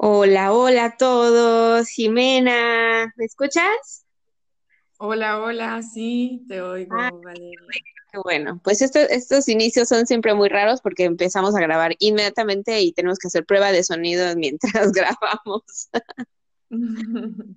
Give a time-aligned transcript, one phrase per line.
[0.00, 1.88] Hola, hola a todos.
[1.88, 4.06] Jimena, ¿me escuchas?
[4.98, 7.58] Hola, hola, sí, te Ah, oigo, Valeria.
[8.12, 8.60] qué bueno.
[8.62, 13.18] Pues esto- estos inicios son siempre muy raros porque empezamos a grabar inmediatamente y tenemos
[13.18, 14.24] que hacer prueba de sonido
[14.84, 15.90] mientras grabamos.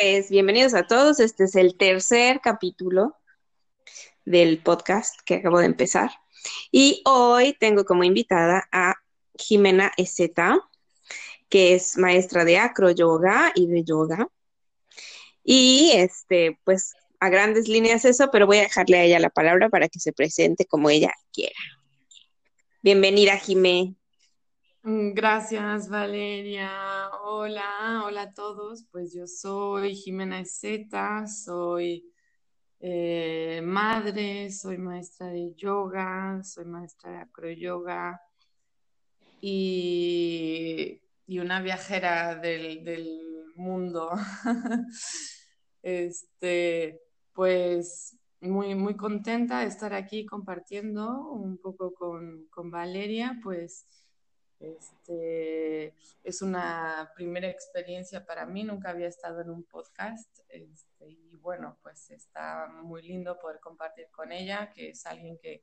[0.00, 1.18] Pues bienvenidos a todos.
[1.18, 3.16] Este es el tercer capítulo
[4.24, 6.10] del podcast que acabo de empezar.
[6.70, 8.94] Y hoy tengo como invitada a
[9.36, 10.60] Jimena Ezeta,
[11.48, 14.28] que es maestra de acroyoga y de yoga.
[15.42, 19.68] Y este, pues a grandes líneas eso, pero voy a dejarle a ella la palabra
[19.68, 21.58] para que se presente como ella quiera.
[22.82, 23.94] Bienvenida, Jimé.
[24.82, 27.10] Mm, Gracias, Valeria.
[27.24, 28.84] Hola, hola a todos.
[28.90, 32.12] Pues yo soy Jimena Zeta, soy
[32.80, 38.20] eh, madre, soy maestra de yoga, soy maestra de acroyoga
[39.40, 44.10] y, y una viajera del, del mundo.
[45.80, 47.00] Este,
[47.32, 53.86] pues muy, muy contenta de estar aquí compartiendo un poco con, con Valeria, pues
[54.58, 61.36] este, es una primera experiencia para mí, nunca había estado en un podcast este, y
[61.36, 65.62] bueno, pues está muy lindo poder compartir con ella, que es alguien que,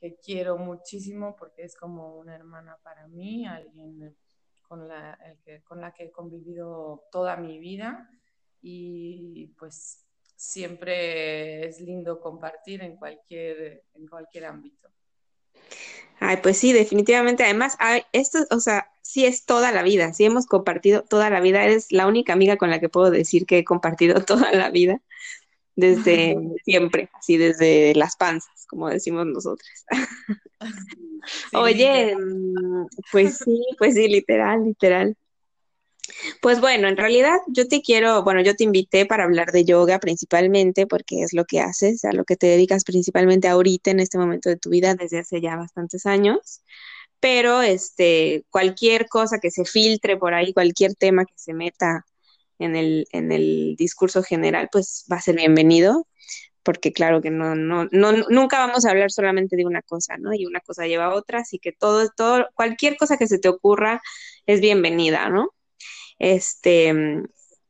[0.00, 4.16] que quiero muchísimo porque es como una hermana para mí, alguien
[4.68, 8.10] con la, que, con la que he convivido toda mi vida
[8.62, 14.88] y pues siempre es lindo compartir en cualquier, en cualquier ámbito.
[16.18, 17.44] Ay, pues sí, definitivamente.
[17.44, 17.76] Además,
[18.12, 21.64] esto, o sea, sí es toda la vida, sí hemos compartido toda la vida.
[21.64, 25.00] Eres la única amiga con la que puedo decir que he compartido toda la vida,
[25.76, 29.84] desde siempre, así desde las panzas, como decimos nosotras.
[31.50, 31.56] Sí.
[31.56, 35.16] Oye, mm, pues sí, pues sí, literal, literal.
[36.40, 39.98] Pues bueno, en realidad yo te quiero, bueno, yo te invité para hablar de yoga
[39.98, 44.18] principalmente porque es lo que haces, a lo que te dedicas principalmente ahorita en este
[44.18, 46.62] momento de tu vida desde hace ya bastantes años,
[47.20, 52.04] pero este, cualquier cosa que se filtre por ahí, cualquier tema que se meta
[52.58, 56.06] en el, en el discurso general, pues va a ser bienvenido,
[56.62, 60.34] porque claro que no, no, no, nunca vamos a hablar solamente de una cosa, ¿no?
[60.34, 63.48] Y una cosa lleva a otra, así que todo, todo, cualquier cosa que se te
[63.48, 64.00] ocurra
[64.46, 65.50] es bienvenida, ¿no?
[66.18, 66.94] Este,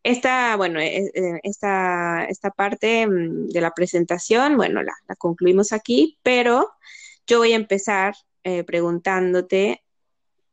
[0.02, 5.72] esta, bueno, e- e- esta, esta parte mm, de la presentación, bueno, la, la concluimos
[5.72, 6.70] aquí, pero
[7.26, 8.14] yo voy a empezar
[8.44, 9.82] eh, preguntándote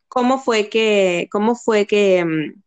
[0.08, 2.64] cómo fue que, cómo fue que, mm,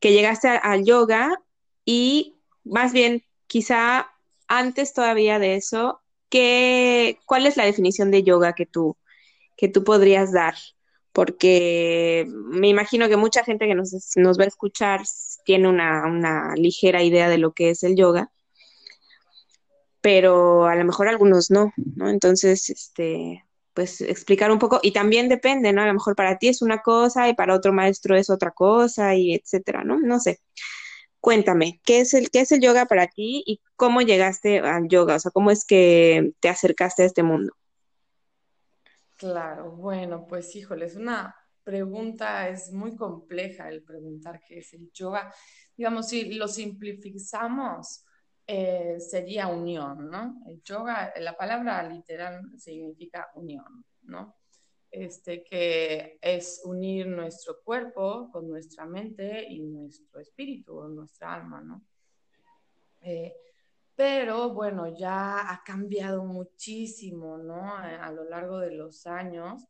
[0.00, 1.40] que llegaste al yoga
[1.84, 2.36] y
[2.66, 4.10] más bien, quizá
[4.48, 8.96] antes todavía de eso, ¿qué, cuál es la definición de yoga que tú,
[9.56, 10.54] que tú podrías dar?
[11.12, 15.02] Porque me imagino que mucha gente que nos, nos va a escuchar
[15.44, 18.30] tiene una, una ligera idea de lo que es el yoga,
[20.00, 22.10] pero a lo mejor algunos no, ¿no?
[22.10, 23.45] Entonces, este,
[23.76, 25.82] pues explicar un poco, y también depende, ¿no?
[25.82, 29.14] A lo mejor para ti es una cosa y para otro maestro es otra cosa
[29.14, 30.00] y etcétera, ¿no?
[30.00, 30.40] No sé.
[31.20, 35.16] Cuéntame, ¿qué es el, qué es el yoga para ti y cómo llegaste al yoga?
[35.16, 37.52] O sea, ¿cómo es que te acercaste a este mundo?
[39.18, 44.90] Claro, bueno, pues híjole, es una pregunta, es muy compleja el preguntar qué es el
[44.90, 45.34] yoga.
[45.76, 48.05] Digamos, si lo simplificamos,
[48.46, 50.42] eh, sería unión, ¿no?
[50.46, 54.36] El yoga, la palabra literal significa unión, ¿no?
[54.90, 61.60] Este, que es unir nuestro cuerpo con nuestra mente y nuestro espíritu, o nuestra alma,
[61.60, 61.84] ¿no?
[63.00, 63.34] Eh,
[63.94, 67.74] pero bueno, ya ha cambiado muchísimo, ¿no?
[67.74, 69.66] A, a lo largo de los años.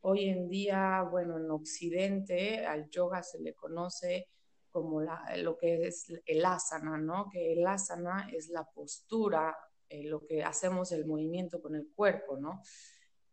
[0.00, 4.28] Hoy en día, bueno, en Occidente al yoga se le conoce
[4.74, 7.30] como la, lo que es el asana, ¿no?
[7.30, 9.56] Que el asana es la postura,
[9.88, 12.60] eh, lo que hacemos el movimiento con el cuerpo, ¿no?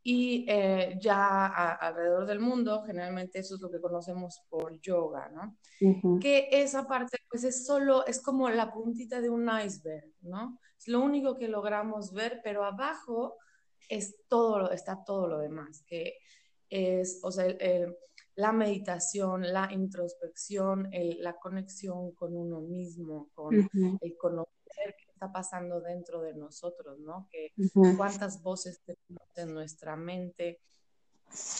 [0.03, 5.29] Y eh, ya a, alrededor del mundo, generalmente eso es lo que conocemos por yoga,
[5.29, 5.57] ¿no?
[5.81, 10.59] Ujú, que esa parte pues es solo, es como la puntita de un iceberg, ¿no?
[10.77, 13.35] Es lo único que logramos ver, pero abajo
[13.89, 16.19] es todo, está todo lo demás, que
[16.69, 17.97] es, o sea, el, el,
[18.35, 25.05] la meditación, la introspección, el, la conexión con uno mismo, con ujú, el conocer qué
[25.11, 27.27] está pasando dentro de nosotros, ¿no?
[27.31, 30.61] Que ujú, cuántas voces tenemos en nuestra mente,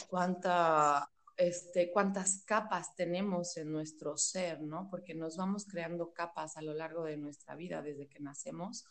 [0.08, 4.88] cuánta, este, cuántas capas tenemos en nuestro ser, ¿no?
[4.90, 8.84] Porque nos vamos creando capas a lo largo de nuestra vida desde que nacemos.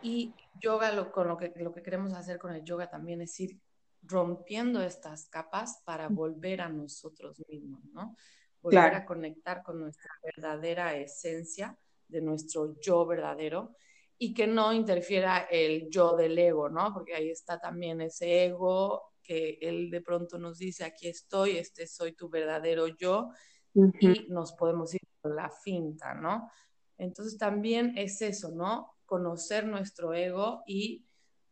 [0.00, 3.38] Y yoga, lo, con lo que, lo que queremos hacer con el yoga también es
[3.40, 3.60] ir
[4.02, 8.16] rompiendo estas capas para volver a nosotros mismos, ¿no?
[8.60, 11.76] Volver a conectar con nuestra verdadera esencia
[12.08, 13.76] de nuestro yo verdadero
[14.16, 16.92] y que no interfiera el yo del ego, ¿no?
[16.92, 21.86] Porque ahí está también ese ego que él de pronto nos dice, aquí estoy, este
[21.86, 23.30] soy tu verdadero yo,
[23.74, 26.50] y nos podemos ir con la finta, ¿no?
[26.96, 28.96] Entonces también es eso, ¿no?
[29.06, 31.04] Conocer nuestro ego y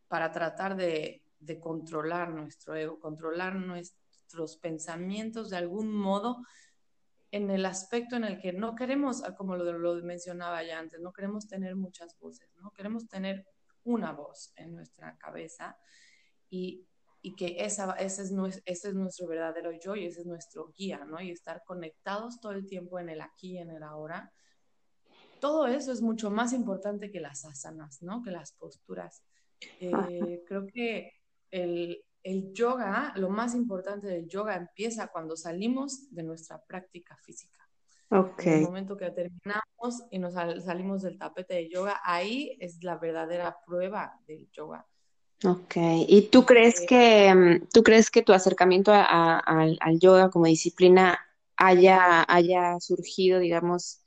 [0.09, 6.39] para tratar de, de controlar nuestro ego, controlar nuestros pensamientos de algún modo
[7.31, 11.01] en el aspecto en el que no queremos, ah, como lo, lo, mencionaba ya antes,
[11.01, 13.47] no queremos tener muchas voces, no queremos tener
[13.85, 15.79] una voz en nuestra cabeza
[16.51, 16.87] y,
[17.23, 20.73] y que esa, ese, es nuestro, ese es nuestro verdadero yo y ese es nuestro
[20.77, 21.21] guía, ¿no?
[21.21, 24.33] Y estar conectados todo el tiempo en el aquí y en el ahora.
[25.41, 28.23] Todo eso es mucho más importante que las asanas, ¿no?
[28.23, 29.23] Que las posturas.
[29.81, 31.13] Eh, creo que
[31.51, 37.61] el, el yoga, lo más importante del yoga empieza cuando salimos de nuestra práctica física.
[38.09, 38.53] Okay.
[38.53, 42.99] En el momento que terminamos y nos salimos del tapete de yoga, ahí es la
[42.99, 44.87] verdadera prueba del yoga.
[45.45, 45.77] Ok,
[46.09, 51.19] ¿y tú crees que, mm, tú crees que tu acercamiento al, yoga como disciplina
[51.57, 54.03] haya, haya surgido, digamos,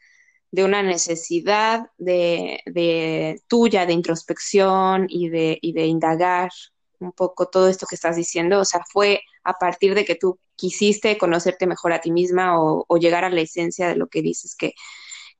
[0.51, 6.49] de una necesidad de, de tuya de introspección y de, y de indagar
[6.99, 8.59] un poco todo esto que estás diciendo?
[8.59, 12.85] O sea, ¿fue a partir de que tú quisiste conocerte mejor a ti misma o,
[12.97, 14.73] llegar a la esencia de lo que dices que,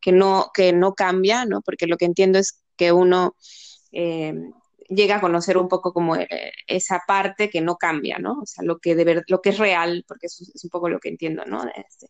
[0.02, 1.62] que, no, que no cambia, ¿no?
[1.62, 3.36] Porque lo que entiendo es que uno
[3.92, 4.34] eh,
[4.88, 6.28] llega a conocer un poco como eh,
[6.68, 8.40] esa parte que no cambia, ¿no?
[8.42, 10.90] O sea, lo que, de ver, lo que es real, porque eso es un poco
[10.90, 11.64] lo que entiendo, ¿no?
[11.66, 12.08] De, este,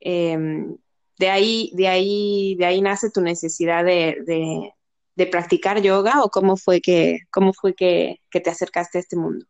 [0.00, 0.76] em,
[1.28, 4.72] ahí, de ahí, de ahí nace tu necesidad de
[5.14, 9.46] practicar yoga o cómo fue que, cómo fue que, te acercaste a este mundo?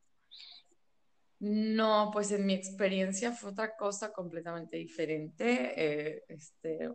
[1.40, 6.90] No, pues en mi experiencia fue otra cosa completamente diferente, eh, este,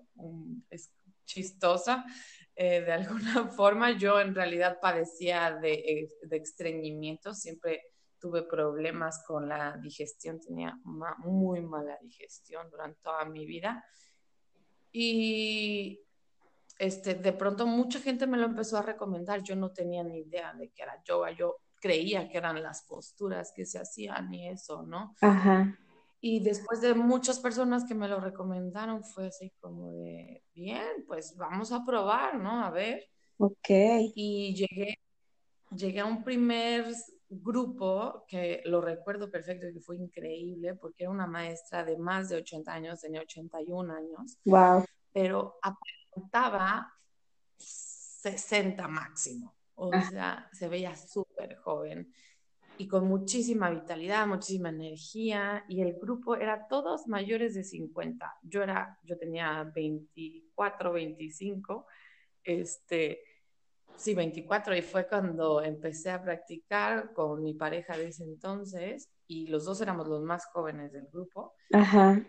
[0.69, 0.91] es
[1.25, 2.05] chistosa.
[2.55, 7.83] Eh, de alguna forma yo en realidad padecía de, eh, de estreñimiento, siempre
[8.19, 10.75] tuve problemas con la digestión, tenía
[11.19, 13.85] muy mala digestión durante toda mi vida.
[14.91, 16.01] Y
[16.79, 19.41] este, de pronto mucha gente me lo empezó a recomendar.
[19.43, 21.31] Yo no tenía ni idea de que era yoga.
[21.31, 25.15] Yo creía que eran las posturas que se hacían y eso, ¿no?
[25.21, 25.77] Ajá.
[26.19, 31.35] Y después de muchas personas que me lo recomendaron, fue así como de, bien, pues
[31.37, 32.63] vamos a probar, ¿no?
[32.63, 33.07] A ver.
[33.37, 33.69] Ok.
[34.15, 34.97] Y llegué,
[35.75, 36.85] llegué a un primer
[37.29, 42.29] grupo que lo recuerdo perfecto y que fue increíble porque era una maestra de más
[42.29, 44.37] de 80 años, tenía 81 años.
[44.45, 44.85] Wow.
[45.17, 45.57] Pero
[46.11, 46.93] contaba
[47.57, 49.55] 60 máximo.
[49.73, 52.13] O sea, se veía súper joven
[52.77, 58.31] y con muchísima vitalidad, muchísima energía y el grupo era todos mayores de 50.
[58.43, 61.87] Yo era yo tenía 24, 25.
[62.43, 63.23] Este,
[63.95, 69.47] sí, 24 y fue cuando empecé a practicar con mi pareja de ese entonces y
[69.47, 71.55] los dos éramos los más jóvenes del grupo.
[71.73, 72.23] Ajá.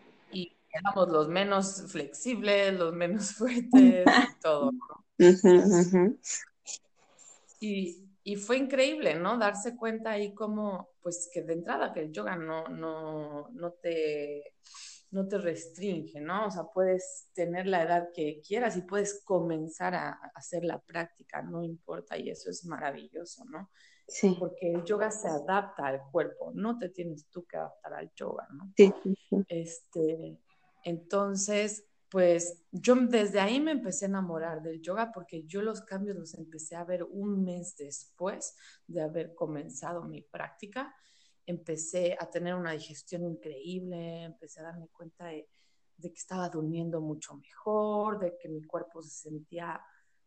[0.79, 4.05] Éramos los menos flexibles, los menos fuertes,
[4.41, 4.73] todo.
[7.61, 9.37] Y, y, fue increíble, ¿no?
[9.37, 14.55] Darse cuenta ahí como, pues que de entrada que el yoga no, no, no, te,
[15.11, 16.47] no te restringe, ¿no?
[16.47, 21.43] O sea, puedes tener la edad que quieras y puedes comenzar a, hacer la práctica,
[21.43, 23.71] no importa, y eso es maravilloso, ¿no?
[24.07, 24.37] Sí.
[24.39, 28.47] Porque el yoga se adapta al cuerpo, no te tienes tú que adaptar al yoga,
[28.53, 28.73] ¿no?
[28.77, 28.93] Sí.
[29.49, 30.39] Este,
[30.85, 36.17] entonces, pues yo desde ahí me empecé a enamorar del yoga porque yo los cambios
[36.17, 38.57] los empecé a ver un mes después
[38.87, 40.95] de haber comenzado mi práctica.
[41.45, 45.49] Empecé a tener una digestión increíble, empecé a darme cuenta de,
[46.01, 49.81] que estaba durmiendo mucho mejor, de que mi cuerpo se sentía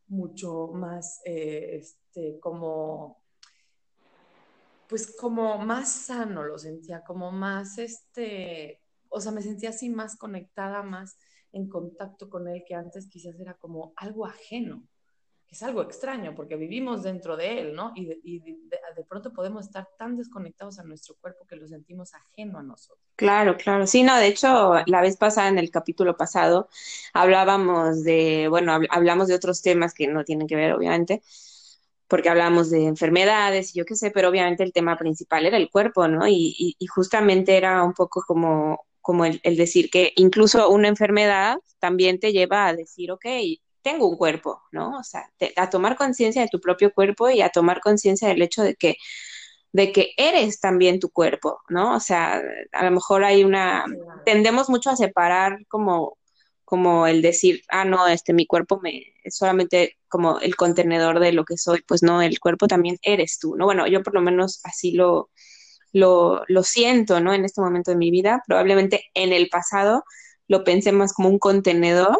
[0.07, 3.23] mucho más, eh, este, como,
[4.87, 8.81] pues como más sano lo sentía, como más, este,
[9.11, 11.17] o sea, me sentía así más conectada, más
[11.51, 14.83] en contacto con él que antes quizás era como algo ajeno,
[15.45, 17.91] que es algo extraño porque vivimos dentro de él, ¿no?
[17.93, 22.63] Y, de, pronto podemos estar tan desconectados a nuestro cuerpo que lo sentimos ajeno a
[22.63, 23.05] nosotros.
[23.17, 23.85] Claro, claro.
[23.85, 26.69] Sí, no, de hecho, la vez pasada, en el capítulo pasado,
[27.13, 31.21] hablábamos de, bueno, hablamos de otros temas que no tienen que ver, obviamente,
[32.07, 35.69] porque hablábamos de enfermedades y yo qué sé, pero obviamente el tema principal era el
[35.69, 36.27] cuerpo, ¿no?
[36.27, 42.31] y, justamente era un poco como como el, decir que incluso una enfermedad también te
[42.31, 43.25] lleva a decir, ok,
[43.81, 44.97] tengo un cuerpo, ¿no?
[44.99, 48.63] O sea, a tomar conciencia de tu propio cuerpo y a tomar conciencia del hecho
[48.63, 48.97] de que
[49.73, 51.95] de que eres también tu cuerpo, ¿no?
[51.95, 52.41] O sea,
[52.71, 53.85] a lo mejor hay una,
[54.25, 56.17] tendemos mucho a separar como,
[56.65, 61.31] como el decir, ah, no, este, mi cuerpo me, es solamente como el contenedor de
[61.31, 63.65] lo que soy, pues no, el cuerpo también eres tú, ¿no?
[63.65, 65.29] Bueno, yo por lo menos así lo,
[65.93, 67.33] lo, lo siento, ¿no?
[67.33, 70.03] En este momento de mi vida, probablemente en el pasado
[70.47, 72.19] lo pensé más como un contenedor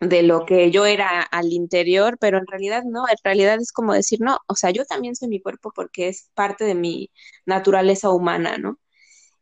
[0.00, 3.94] de lo que yo era al interior, pero en realidad no, en realidad es como
[3.94, 7.10] decir, no, o sea, yo también soy mi cuerpo porque es parte de mi
[7.46, 8.78] naturaleza humana, ¿no?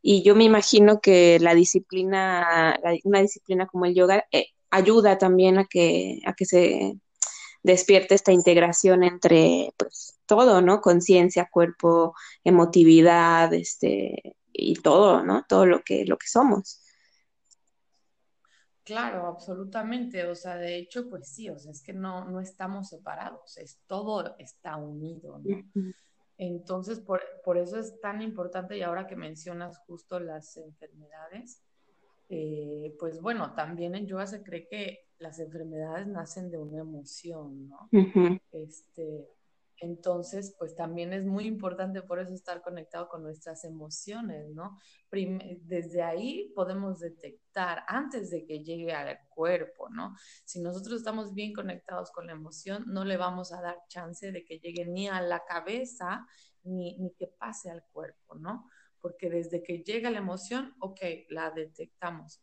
[0.03, 5.59] Y yo me imagino que la disciplina, una disciplina como el yoga, eh, ayuda también
[5.59, 6.95] a que, a que se
[7.63, 10.81] despierte esta integración entre pues todo, ¿no?
[10.81, 15.45] Conciencia, cuerpo, emotividad, este, y todo, ¿no?
[15.47, 16.81] Todo lo que, lo que somos.
[18.83, 20.25] Claro, absolutamente.
[20.25, 23.79] O sea, de hecho, pues sí, o sea, es que no, no estamos separados, es
[23.87, 25.62] todo está unido, ¿no?
[26.39, 31.62] Entonces, por, por, eso es tan importante, y ahora que mencionas justo las enfermedades,
[32.31, 37.69] eh, pues bueno, también en yoga se cree que las enfermedades nacen de una emoción,
[37.69, 37.91] ¿no?
[38.51, 39.29] Este,
[39.83, 44.79] entonces, pues también es muy importante por eso estar conectado con nuestras emociones, ¿no?
[45.11, 50.17] desde ahí podemos detectar antes de que llegue al cuerpo, ¿no?
[50.45, 54.45] Si nosotros estamos bien conectados con la emoción, no le vamos a dar chance de
[54.45, 56.27] que llegue ni a la cabeza
[56.62, 58.71] ni, ni que pase al cuerpo, ¿no?
[59.01, 62.41] Porque desde que llega la emoción, ok, la detectamos.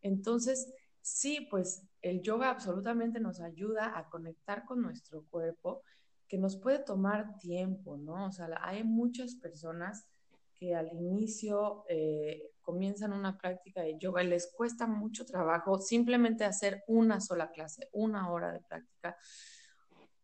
[0.00, 5.82] Entonces, sí, pues el yoga absolutamente nos ayuda a conectar con nuestro cuerpo
[6.28, 8.26] que nos puede tomar tiempo, ¿no?
[8.26, 10.06] O sea, hay muchas personas
[10.54, 16.44] que al inicio eh, comienzan una práctica de yoga y les cuesta mucho trabajo simplemente
[16.44, 19.16] hacer una sola clase, una hora de práctica,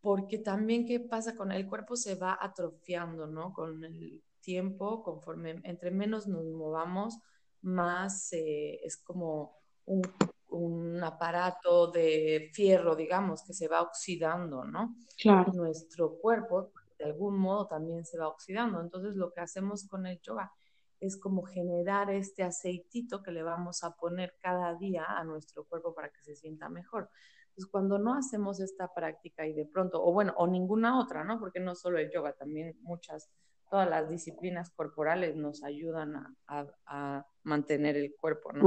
[0.01, 3.53] porque también qué pasa con el cuerpo se va atrofiando, ¿no?
[3.53, 7.17] Con el tiempo, conforme entre menos nos movamos,
[7.61, 9.55] más eh, es como
[9.85, 10.01] un
[10.53, 14.95] un aparato de fierro, digamos, que se va oxidando, ¿no?
[15.17, 15.51] Claro.
[15.53, 18.79] Nuestro cuerpo, de algún modo, también se va oxidando.
[18.79, 20.51] Entonces, lo que hacemos con el yoga
[20.99, 25.93] es como generar este aceitito que le vamos a poner cada día a nuestro cuerpo
[25.93, 27.09] para que se sienta mejor.
[27.49, 31.39] Entonces, cuando no hacemos esta práctica y de pronto, o bueno, o ninguna otra, ¿no?
[31.39, 33.29] Porque no solo el yoga, también muchas,
[33.69, 36.15] todas las disciplinas corporales nos ayudan
[36.47, 38.65] a, a, mantener el cuerpo, ¿no?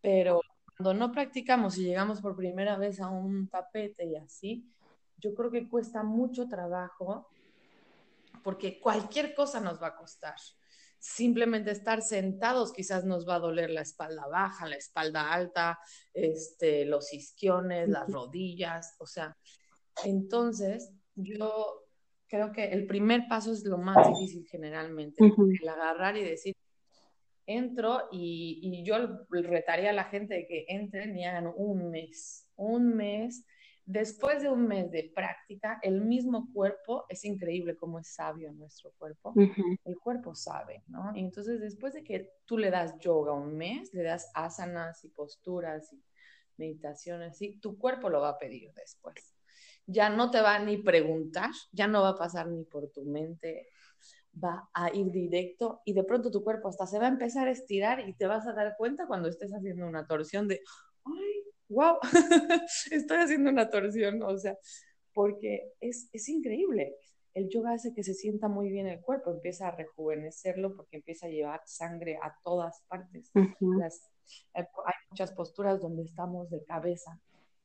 [0.00, 0.40] Pero
[0.76, 4.68] cuando no practicamos y llegamos por primera vez a un tapete y así,
[5.18, 7.28] yo creo que cuesta mucho trabajo
[8.42, 10.34] porque cualquier cosa nos va a costar.
[10.98, 15.78] Simplemente estar sentados quizás nos va a doler la espalda baja, la espalda alta,
[16.12, 19.36] este, los isquiones, las rodillas, o sea,
[20.04, 21.84] entonces yo
[22.26, 26.56] creo que el primer paso es lo más difícil generalmente, el agarrar y decir,
[27.46, 32.94] entro y, yo retaría a la gente de que entren y hagan un mes, un
[32.94, 33.46] mes.
[33.86, 38.92] Después de un mes de práctica, el mismo cuerpo, es increíble cómo es sabio nuestro
[38.92, 39.34] cuerpo,
[39.84, 41.14] el cuerpo sabe, ¿no?
[41.14, 45.10] Y entonces después de que tú le das yoga un mes, le das asanas y
[45.10, 46.02] posturas y
[46.56, 49.34] meditaciones, y tu cuerpo lo va a pedir después.
[49.86, 53.68] Ya no te va ni preguntar, ya no va a pasar ni por tu mente
[54.42, 57.52] va a ir directo y de pronto tu cuerpo hasta se va a empezar a
[57.52, 60.60] estirar y te vas a dar cuenta cuando estés haciendo una torsión de,
[61.04, 61.98] ay, wow,
[62.90, 64.56] estoy haciendo una torsión, o sea,
[65.12, 66.96] porque es, es increíble.
[67.34, 71.26] El yoga hace que se sienta muy bien el cuerpo, empieza a rejuvenecerlo porque empieza
[71.26, 73.32] a llevar sangre a todas partes.
[73.60, 74.08] Las,
[74.52, 74.64] hay
[75.10, 77.20] muchas posturas donde estamos de cabeza,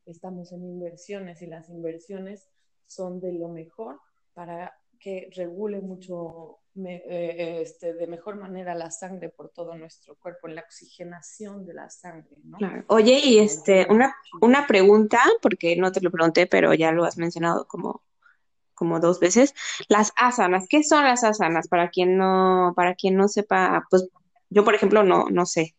[0.06, 2.50] estamos en inversiones y las inversiones
[2.88, 4.00] son de lo mejor
[4.34, 10.48] para que regule mucho eh, este, de mejor manera la sangre por todo nuestro cuerpo,
[10.48, 12.38] en la oxigenación de la sangre.
[12.44, 12.58] ¿no?
[12.88, 17.18] Oye, y este, una, una pregunta, porque no te lo pregunté, pero ya lo has
[17.18, 18.04] mencionado como,
[18.74, 19.54] como dos veces.
[19.88, 21.68] Las asanas, ¿qué son las asanas?
[21.68, 24.08] Para quien no, para quien no sepa, pues
[24.50, 25.76] yo por ejemplo no, no sé.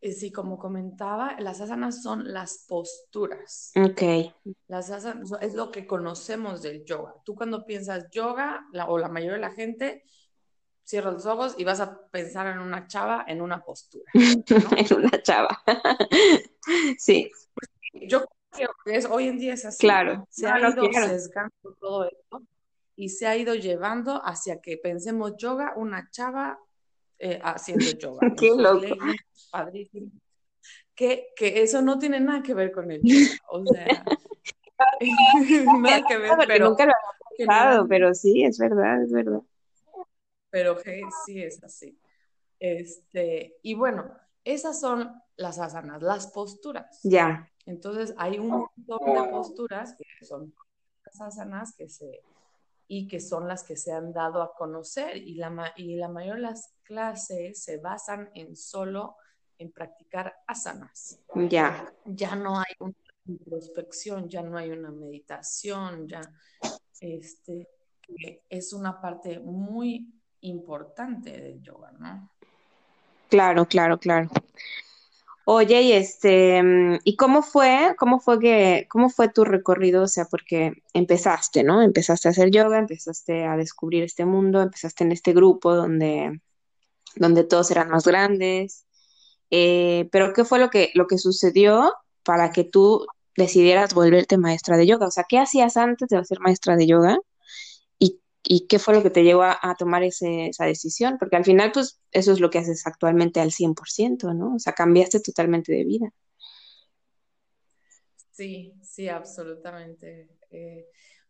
[0.00, 3.72] Sí, como comentaba, las asanas son las posturas.
[3.74, 4.32] Ok.
[4.68, 7.14] Las asanas es lo que conocemos del yoga.
[7.24, 10.04] Tú cuando piensas yoga, o la mayoría de la gente,
[10.84, 14.04] cierra los ojos y vas a pensar en una chava en una postura.
[14.14, 15.62] en una chava.
[16.98, 17.30] sí.
[17.92, 19.80] Yo creo que es, hoy en día es así.
[19.80, 20.26] Claro.
[20.30, 22.42] Se ha ido sesgando todo esto
[22.94, 26.58] y se ha ido llevando hacia que pensemos yoga, una chava
[27.18, 28.20] eh, haciendo yoga.
[28.38, 28.86] Qué loco.
[29.50, 30.10] padrísimo.
[30.94, 33.38] Que, que, eso no tiene nada que ver con el yoga.
[33.50, 33.86] O sea,
[35.80, 36.68] nada que ver, pero.
[36.70, 36.92] Nunca lo
[37.36, 39.40] pensado, pero sí, es verdad, es verdad.
[40.50, 40.76] Pero
[41.24, 41.98] sí es así.
[42.58, 44.10] Este, y bueno,
[44.44, 47.00] esas son las asanas, las posturas.
[47.04, 47.48] Ya.
[47.66, 50.54] Entonces hay un montón de posturas que son
[51.04, 52.22] las asanas que se
[52.88, 56.36] y que son las que se han dado a conocer y la, y la mayor
[56.36, 59.16] de las clases se basan en solo
[59.58, 61.20] en practicar asanas.
[61.50, 61.92] Ya.
[62.06, 62.94] Ya no hay una
[63.26, 66.20] introspección, ya no hay una meditación, ya
[67.00, 67.68] este,
[68.48, 72.30] es una parte muy importante del yoga, ¿no?
[73.28, 74.30] Claro, claro, claro.
[75.50, 76.60] Oye, y este,
[77.04, 77.94] ¿y cómo fue?
[77.98, 80.02] ¿Cómo fue que, cómo fue tu recorrido?
[80.02, 81.80] O sea, porque empezaste, ¿no?
[81.80, 86.42] Empezaste a hacer yoga, empezaste a descubrir este mundo, empezaste en este grupo donde,
[87.16, 88.86] donde todos eran más grandes.
[89.50, 94.76] Eh, pero ¿qué fue lo que, lo que sucedió para que tú decidieras volverte maestra
[94.76, 95.06] de yoga?
[95.08, 97.18] O sea, ¿qué hacías antes de ser maestra de yoga?
[98.50, 102.00] Y qué fue lo que te llevó a, tomar esa decisión, porque al final, pues
[102.10, 104.54] eso es lo que haces actualmente al 100%, ¿no?
[104.54, 106.14] O sea, cambiaste totalmente de vida.
[108.30, 110.30] Sí, sí, absolutamente.
[110.50, 110.86] Eh,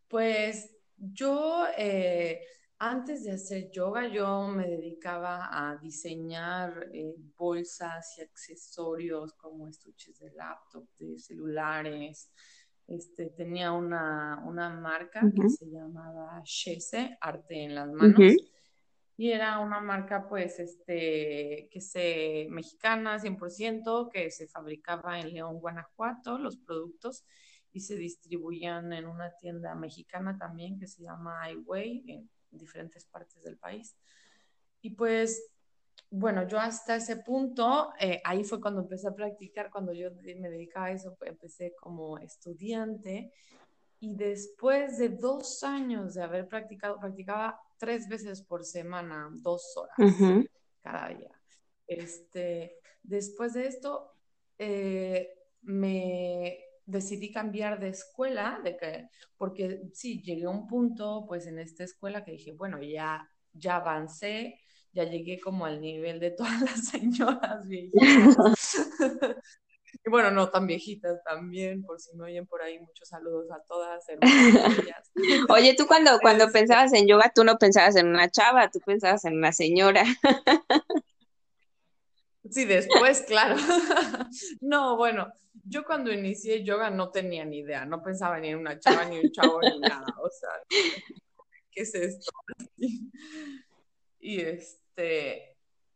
[0.07, 2.41] pues yo, eh,
[2.79, 10.21] antes de hacer yoga, yo me dedicaba a diseñar eh, bolsas y accesorios como estuches
[10.21, 12.31] de laptop, de celulares,
[12.89, 14.41] este, tenía una,
[14.81, 18.35] marca que se llamaba Shese, Arte en las Manos.
[19.17, 25.61] Y era una marca, pues, este, que se, mexicana 100%, que se fabricaba en León,
[25.61, 27.25] Guanajuato, los productos,
[27.73, 33.43] y se distribuían en una tienda mexicana también que se llama iWay, en diferentes partes
[33.43, 33.97] del país.
[34.81, 35.51] Y pues
[36.11, 40.49] bueno, yo hasta ese punto, eh, ahí fue cuando empecé a practicar, cuando yo me
[40.49, 43.33] dedicaba a eso, empecé como estudiante
[44.01, 49.97] y después de dos años de haber practicado, practicaba tres veces por semana, dos horas
[50.83, 51.31] cada día.
[51.87, 54.13] Este, después de esto,
[54.59, 55.31] eh,
[55.63, 61.59] me decidí cambiar de escuela, de que, porque sí, llegué a un punto, pues en
[61.59, 64.59] esta escuela que dije, bueno, ya, ya avancé,
[64.99, 68.77] ya llegué como al nivel de todas las señoras viejitas.
[70.05, 73.63] y bueno, no tan viejitas también, por si me oyen por ahí, muchos saludos a
[73.63, 74.05] todas.
[75.51, 78.81] Oye, tú cuando, cuando este pensabas en yoga, tú no pensabas en una chava, tú
[78.81, 80.05] pensabas en una señora.
[82.51, 83.57] Sí, después, claro.
[84.61, 85.31] No, bueno,
[85.65, 89.19] yo cuando inicié yoga no tenía ni idea, no pensaba ni en una chava, ni
[89.19, 90.07] un chavo, ni nada.
[90.23, 90.51] O sea,
[91.71, 92.33] ¿qué es esto?
[94.21, 94.88] Y este,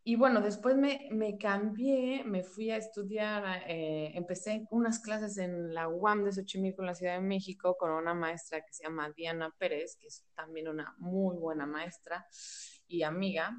[0.05, 5.73] y bueno, después me, me cambié, me fui a estudiar, eh, empecé unas clases en
[5.73, 9.13] la UAM de Xochimilco, en la Ciudad de México, con una maestra que se llama
[9.17, 12.27] Diana Pérez, que es también una muy buena maestra
[12.89, 13.57] y amiga.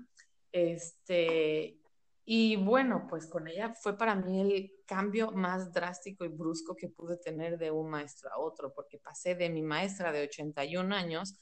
[0.51, 1.79] Este,
[2.25, 6.89] y bueno, pues con ella fue para mí el cambio más drástico y brusco que
[6.89, 11.39] pude tener de un maestro a otro, porque pasé de mi maestra de 81 años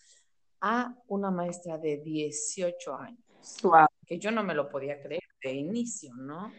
[0.60, 3.31] a una maestra de 18 años.
[4.06, 6.52] Que yo no me lo podía creer de inicio, ¿no?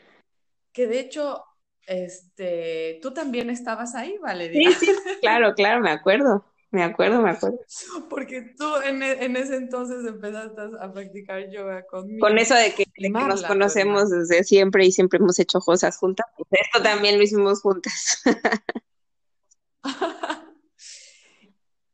[0.73, 1.45] Que de hecho,
[1.87, 4.71] este, tú también estabas ahí, Valeria.
[4.71, 6.45] Sí, sí, claro, claro, me acuerdo.
[6.73, 7.59] Me acuerdo, me acuerdo.
[8.09, 12.27] Porque tú en, e, ese entonces empezaste a practicar yoga conmigo.
[12.27, 16.27] Con eso de que, nos pues, conocemos desde siempre y siempre hemos hecho cosas juntas.
[16.35, 18.23] Pues, esto también lo hicimos juntas.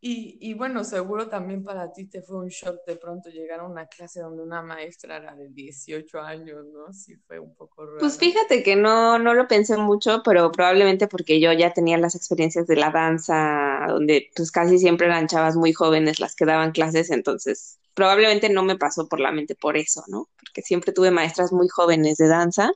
[0.01, 3.87] Y, bueno, seguro también para ti te fue un shock de pronto llegar a una
[3.87, 6.93] clase donde una maestra era de 18 años, ¿no?
[6.93, 7.99] Sí, fue un poco raro.
[7.99, 12.15] Pues fíjate que no, no lo pensé mucho, pero probablemente porque yo ya tenía las
[12.15, 16.71] experiencias de la danza, donde pues casi siempre eran chavas muy jóvenes las que daban
[16.71, 20.29] clases, entonces probablemente no me pasó por la mente por eso, ¿no?
[20.39, 22.71] Porque siempre tuve maestras muy jóvenes de danza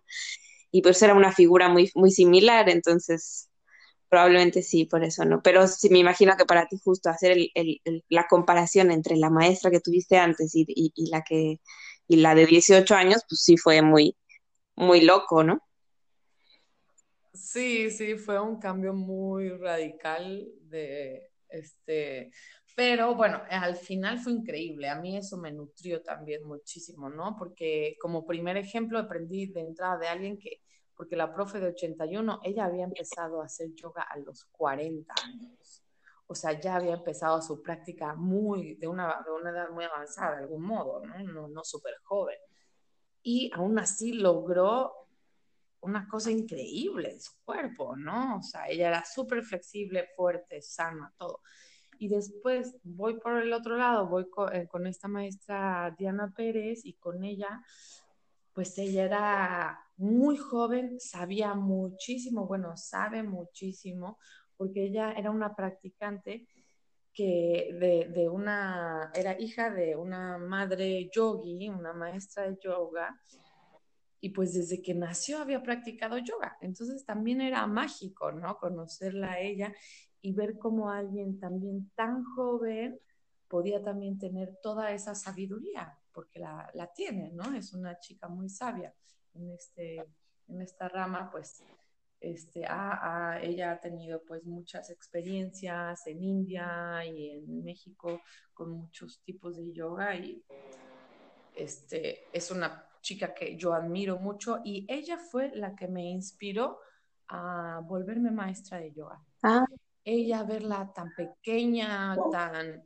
[0.73, 3.49] y pues era una figura muy, muy similar, entonces
[4.13, 5.41] Probablemente sí, por eso no.
[5.43, 7.35] Pero sí me imagino que para ti justo hacer
[8.11, 11.61] la comparación entre la maestra que tuviste antes y, la que
[12.07, 14.15] y la de 18 años, pues sí fue muy,
[14.77, 15.63] muy loco, ¿no?
[17.33, 22.33] Sí, sí, fue un cambio muy radical de este,
[22.77, 24.91] pero bueno, al final fue increíble.
[24.91, 27.35] A mí eso me nutrió también muchísimo, ¿no?
[27.39, 30.61] Porque como primer ejemplo aprendí de entrada de alguien que
[31.03, 35.83] porque la profe de 81, ella había empezado a hacer yoga a los 40 años.
[36.29, 40.37] O sea, ya había empezado su práctica muy, de una, de una edad muy avanzada,
[40.37, 41.19] de algún modo, ¿no?
[41.25, 42.39] No, no súper joven.
[43.21, 44.93] Y aún así logró
[45.81, 48.39] una cosa increíble en su cuerpo, ¿no?
[48.39, 51.41] O sea, ella era súper flexible, fuerte, sana, todo.
[51.99, 56.93] Y después voy por el otro lado, voy eh, con, esta maestra Diana Pérez y
[56.93, 57.61] con ella,
[58.53, 64.19] pues ella era muy joven, sabía muchísimo, bueno, sabe muchísimo,
[64.57, 66.49] porque ella era una practicante
[67.15, 73.17] que de, una, era hija de una madre yogi, una maestra de yoga,
[74.21, 76.57] y pues desde que nació había practicado yoga.
[76.61, 78.57] Entonces también era mágico, ¿no?
[78.57, 79.73] Conocerla a ella
[80.21, 82.99] y ver cómo alguien también tan joven
[83.47, 87.55] podía también tener toda esa sabiduría, porque la, la tiene, ¿no?
[87.55, 88.93] Es una chica muy sabia
[89.35, 90.05] en, este,
[90.49, 91.63] en esta rama, pues
[92.21, 98.21] este, ella ha tenido pues muchas experiencias en India y en México
[98.55, 100.45] con muchos tipos de yoga y
[101.55, 106.79] este, es una chica que yo admiro mucho y ella fue la que me inspiró
[107.29, 109.21] a volverme maestra de yoga.
[109.43, 109.65] Ah
[110.05, 112.85] ella verla tan pequeña, tan,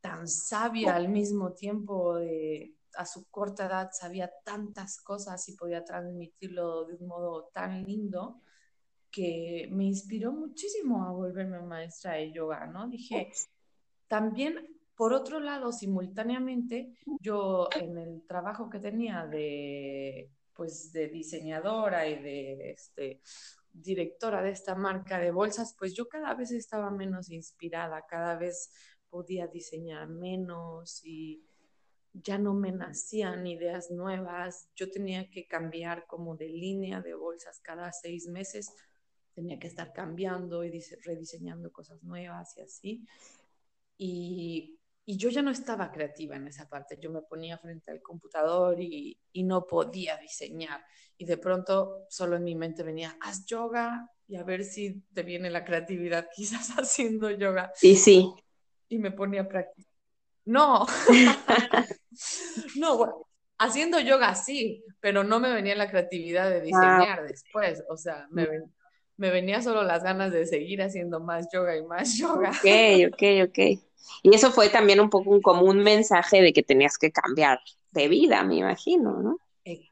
[0.00, 5.84] tan sabia al mismo tiempo, de, a su corta edad sabía tantas cosas y podía
[5.84, 8.40] transmitirlo de un modo tan lindo
[9.10, 12.88] que me inspiró muchísimo a volverme maestra de yoga, ¿no?
[12.88, 13.30] Dije,
[14.08, 22.08] también, por otro lado, simultáneamente, yo en el trabajo que tenía de, pues, de diseñadora
[22.08, 23.20] y de, este,
[23.72, 28.70] directora de esta marca de bolsas, pues yo cada vez estaba menos inspirada, cada vez
[29.08, 31.44] podía diseñar menos y
[32.22, 37.60] ya no me nacían ideas nuevas, yo tenía que cambiar como de línea de bolsas
[37.60, 38.72] cada seis meses,
[39.34, 43.06] tenía que estar cambiando y rediseñando cosas nuevas y así.
[43.98, 44.76] Y
[45.08, 46.98] y yo ya no estaba creativa en esa parte.
[47.00, 50.84] Yo me ponía frente al computador y, y, no podía diseñar.
[51.16, 55.22] Y de pronto solo en mi mente venía, haz yoga y a ver si te
[55.22, 57.72] viene la creatividad quizás haciendo yoga.
[57.80, 58.34] Y sí.
[58.88, 59.92] Y me ponía a practicar.
[60.44, 60.86] No,
[62.76, 63.26] no, bueno,
[63.58, 67.82] haciendo yoga sí, pero no me venía la creatividad de diseñar después.
[67.88, 68.46] O sea, me,
[69.16, 72.50] me venía solo las ganas de seguir haciendo más yoga y más yoga.
[72.50, 73.58] Ok, ok, ok.
[74.22, 78.08] Y eso fue también un poco un común mensaje de que tenías que cambiar de
[78.08, 79.38] vida, me imagino, ¿no?
[79.64, 79.88] Eh,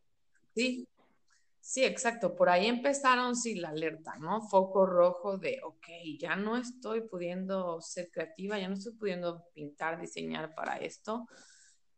[0.55, 0.87] sí,
[1.61, 2.37] sí, exacto.
[2.37, 4.43] Por ahí empezaron, sí, la alerta, ¿no?
[4.43, 5.87] Foco rojo de, ok,
[6.19, 11.27] ya no estoy pudiendo ser creativa, ya no estoy pudiendo pintar, diseñar para esto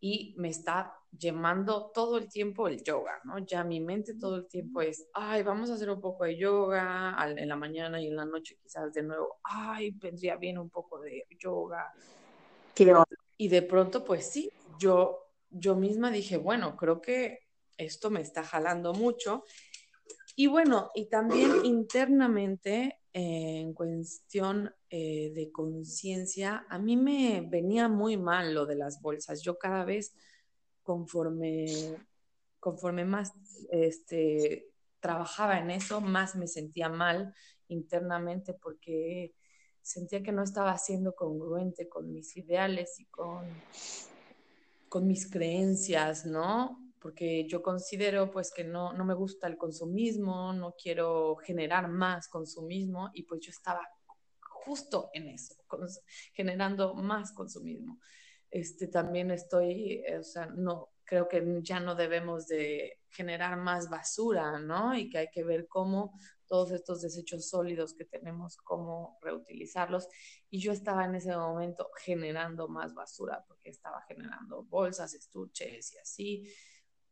[0.09, 3.39] y me está llamando todo el tiempo el yoga, ¿no?
[3.39, 7.17] Ya mi mente todo el tiempo es, ay, vamos a hacer un poco de yoga
[7.37, 11.01] en la mañana y en la noche quizás de nuevo, ay, vendría bien un poco
[11.01, 11.93] de yoga.
[13.37, 15.19] y de pronto, pues sí, yo,
[15.51, 17.41] yo misma dije, bueno, creo que
[17.77, 19.43] esto me está jalando mucho.
[20.37, 28.17] Y bueno, y también internamente en cuestión eh, de conciencia, a mí me venía muy
[28.17, 29.43] mal lo de las bolsas.
[29.43, 30.15] Yo cada vez,
[30.83, 31.67] conforme,
[32.61, 33.33] conforme más
[33.71, 34.69] este,
[35.01, 37.35] trabajaba en eso, más me sentía mal
[37.69, 39.35] internamente porque
[39.83, 43.47] sentía que no estaba siendo congruente con mis ideales y con,
[44.89, 46.87] con mis creencias, ¿no?
[47.07, 52.27] porque yo considero pues que no, no me gusta el consumismo, no quiero generar más
[52.27, 53.89] consumismo y pues yo estaba
[54.67, 55.55] justo en eso,
[56.35, 58.01] generando más consumismo.
[58.51, 64.59] Este, también estoy, o sea, no, creo que ya no debemos de generar más basura,
[64.59, 64.95] ¿no?
[64.97, 70.09] Y que hay que ver cómo todos estos desechos sólidos que tenemos, cómo reutilizarlos.
[70.51, 75.99] Y yo estaba en ese momento generando más basura, porque estaba generando bolsas, estuches y
[75.99, 76.53] así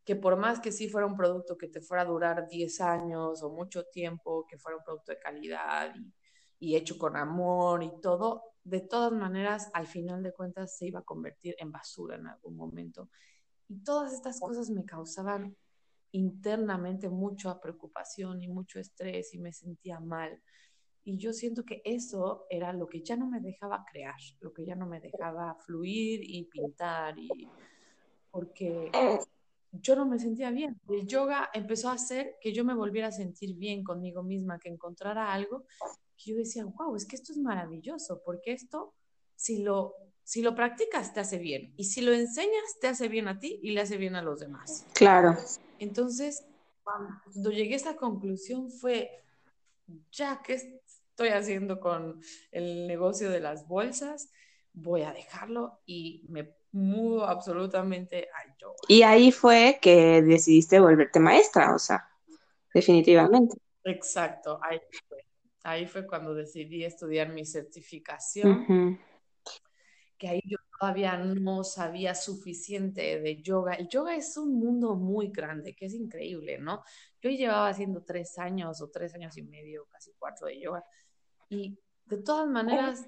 [0.05, 3.41] que por más que sí fuera un producto que te fuera a durar 10 años
[3.41, 6.13] o mucho tiempo, que fuera un producto de calidad y,
[6.59, 11.03] hecho con amor y todo, de todas maneras, al final de cuentas, se iba a
[11.03, 13.09] convertir en basura en algún momento.
[13.67, 15.55] Y todas estas cosas me causaban
[16.11, 20.41] internamente mucha preocupación y mucho estrés y me sentía mal.
[21.03, 24.65] Y yo siento que eso era lo que ya no me dejaba crear, lo que
[24.65, 27.29] ya no me dejaba fluir y pintar y
[28.31, 28.91] porque
[29.71, 30.79] yo no me sentía bien.
[30.89, 34.69] El yoga empezó a hacer que yo me volviera a sentir bien conmigo misma, que
[34.69, 35.65] encontrara algo
[36.17, 38.93] que yo decía, wow, es que esto es maravilloso, porque esto,
[39.35, 41.73] si lo, si lo practicas, te hace bien.
[41.77, 44.39] Y si lo enseñas, te hace bien a ti y le hace bien a los
[44.39, 44.85] demás.
[44.93, 45.37] Claro.
[45.79, 46.45] Entonces,
[46.83, 49.23] cuando llegué a esa conclusión fue,
[50.11, 54.29] ya que estoy haciendo con el negocio de las bolsas,
[54.73, 58.75] voy a dejarlo y me mudo absolutamente al yoga.
[58.87, 62.07] Y ahí fue que decidiste volverte maestra, o sea,
[62.73, 63.57] definitivamente.
[63.83, 64.81] Exacto, ahí
[65.65, 68.99] ahí fue cuando decidí estudiar mi certificación.
[70.17, 73.73] que ahí yo todavía no sabía suficiente de yoga.
[73.73, 76.83] El yoga es un mundo muy grande, que es increíble, ¿no?
[77.21, 80.83] Yo llevaba haciendo tres años o tres años y medio, casi cuatro de yoga,
[81.49, 83.07] y de todas maneras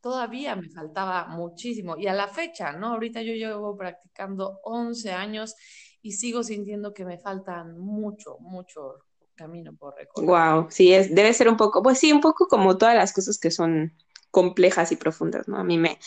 [0.00, 1.96] todavía me faltaba muchísimo.
[1.96, 2.88] Y a la fecha, ¿no?
[2.88, 5.54] Ahorita yo llevo practicando 11 años
[6.02, 9.04] y sigo sintiendo que me faltan mucho, mucho
[9.40, 10.26] camino por recorrer.
[10.26, 13.38] Wow, sí, es, debe ser un poco, pues sí, un poco como todas las cosas
[13.38, 13.94] que son
[14.30, 15.56] complejas y profundas, ¿no?
[15.58, 15.98] A mí me,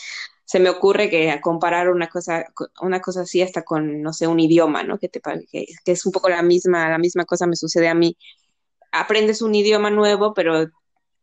[0.44, 2.46] se me ocurre que comparar una cosa,
[2.80, 4.98] una cosa así hasta con, no sé, un idioma, ¿no?
[4.98, 5.20] Que, te,
[5.50, 8.16] que, que es un poco la misma, la misma cosa me sucede a mí.
[8.92, 10.68] Aprendes un idioma nuevo, pero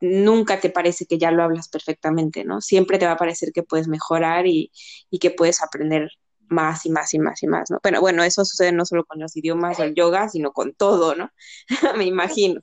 [0.01, 2.61] nunca te parece que ya lo hablas perfectamente, ¿no?
[2.61, 4.71] Siempre te va a parecer que puedes mejorar y,
[5.09, 6.09] y que puedes aprender
[6.51, 7.79] más y más y más y más, ¿no?
[7.81, 11.15] Pero bueno, eso sucede no solo con los idiomas o el yoga, sino con todo,
[11.15, 11.31] ¿no?
[11.97, 12.61] Me imagino.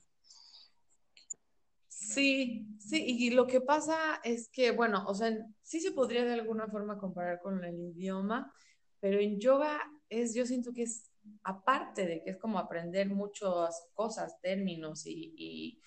[1.87, 6.33] Sí, sí, y lo que pasa es que, bueno, o sea, sí se podría de
[6.33, 8.53] alguna forma comparar con el idioma,
[8.99, 11.11] pero en yoga es, yo siento que es,
[11.43, 15.79] aparte de que es como aprender muchas cosas, términos y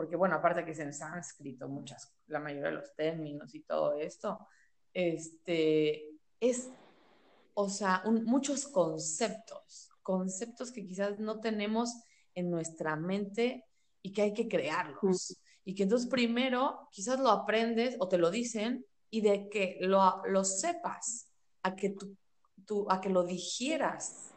[0.00, 3.98] porque bueno, aparte que es en sánscrito, muchas, la mayoría de los términos y todo
[3.98, 4.38] esto,
[4.94, 6.08] este,
[6.40, 6.70] es,
[7.60, 11.90] o sea, muchos conceptos, conceptos que quizás no tenemos
[12.34, 13.64] en nuestra mente
[14.02, 15.36] y que hay que crearlos.
[15.64, 20.22] Y que entonces primero quizás lo aprendes o te lo dicen y de que lo,
[20.26, 21.28] lo sepas,
[21.62, 21.94] a que,
[22.66, 24.30] tú, a que lo digieras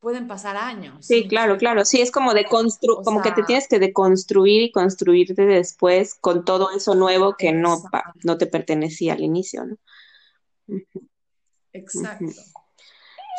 [0.00, 1.04] pueden pasar años.
[1.06, 1.84] Sí, claro, claro.
[1.84, 6.44] Sí, es como de construir, como que te tienes que deconstruir y construirte después con
[6.44, 7.82] todo eso nuevo que no,
[8.24, 9.76] no te pertenecía al inicio, ¿no?
[11.72, 12.26] Exacto.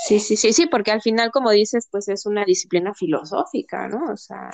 [0.08, 4.12] Sí, sí, sí, sí, porque al final, como dices, pues es una disciplina filosófica, ¿no?
[4.12, 4.50] O sea,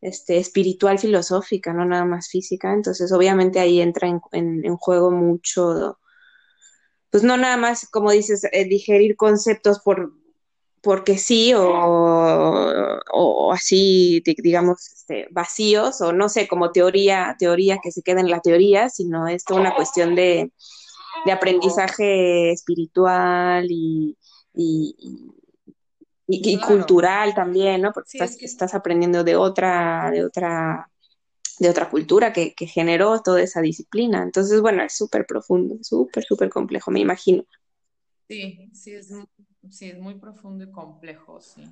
[0.00, 2.72] este, espiritual filosófica, no nada más física.
[2.72, 5.98] Entonces, obviamente ahí entra en, en, juego mucho,
[7.10, 10.12] pues no nada más, como dices, eh, digerir conceptos por
[10.84, 18.02] porque sí o, así, digamos, este, vacíos o no sé, como teoría, teoría que se
[18.02, 20.52] queda en la teoría, sino es toda una cuestión de,
[21.30, 24.16] aprendizaje espiritual y,
[24.54, 24.96] y,
[26.66, 27.92] cultural también, ¿no?
[27.92, 30.90] Porque estás, estás aprendiendo de otra, de otra,
[31.58, 34.22] de otra cultura que, que generó toda esa disciplina.
[34.22, 37.44] Entonces, bueno, es súper profundo, súper, súper complejo, me imagino.
[38.28, 39.12] Sí, sí, es
[39.70, 41.62] sí, es muy profundo y complejo, sí.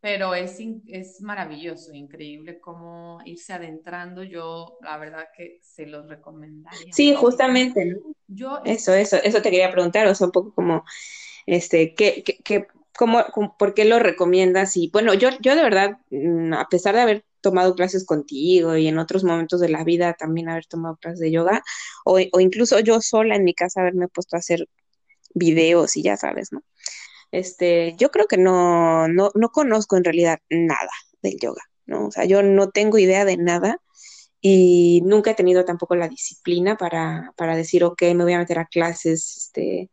[0.00, 4.22] Pero es, es maravilloso, increíble cómo irse adentrando.
[4.22, 6.92] Yo, la verdad que se los recomendaría.
[6.92, 7.98] Sí, justamente.
[8.26, 10.84] Yo, eso, eso, eso te quería preguntar, o sea, un poco como,
[11.44, 13.24] este, ¿qué, qué, cómo,
[13.58, 14.76] por qué lo recomiendas?
[14.76, 18.86] Y bueno, yo, yo de verdad, mm, a pesar de haber tomado clases contigo y
[18.86, 21.62] en otros momentos de la vida también haber tomado clases de yoga,
[22.04, 24.66] o, o incluso yo sola en mi casa haberme puesto a hacer
[25.34, 26.62] videos y ya sabes, ¿no?
[27.32, 30.90] Este, yo creo que no, no, no conozco en realidad nada
[31.22, 32.06] del yoga, ¿no?
[32.06, 33.80] O sea, yo no tengo idea de nada
[34.40, 38.58] y nunca he tenido tampoco la disciplina para, para decir, ok, me voy a meter
[38.58, 39.90] a clases, este,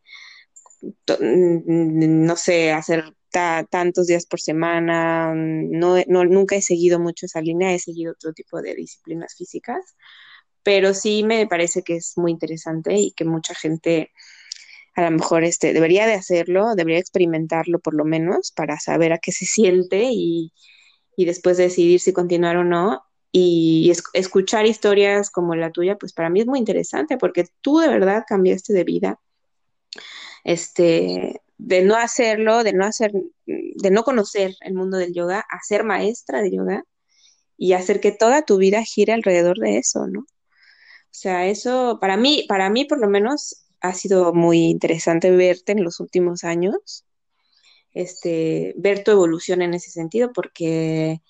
[1.19, 3.13] no sé, hacer
[3.69, 8.33] tantos días por semana, no, no, nunca he seguido mucho esa línea, he seguido otro
[8.33, 9.95] tipo de disciplinas físicas,
[10.63, 14.11] pero sí me parece que es muy interesante y que mucha gente
[14.97, 19.19] a lo mejor este, debería de hacerlo, debería experimentarlo por lo menos para saber a
[19.19, 20.51] qué se siente y,
[21.15, 23.03] después decidir si continuar o no.
[23.31, 27.89] Y escuchar historias como la tuya, pues para mí es muy interesante porque tú de
[27.89, 29.19] verdad cambiaste de vida.
[30.43, 33.11] Este, de no hacerlo, de no hacer,
[33.45, 36.83] de no conocer el mundo del yoga, a ser maestra de yoga
[37.55, 40.21] y hacer que toda tu vida gire alrededor de eso, ¿no?
[40.21, 45.71] O sea, eso para mí, para mí por lo menos ha sido muy interesante verte
[45.71, 47.05] en los últimos años,
[47.93, 51.21] este, ver tu evolución en ese sentido, porque,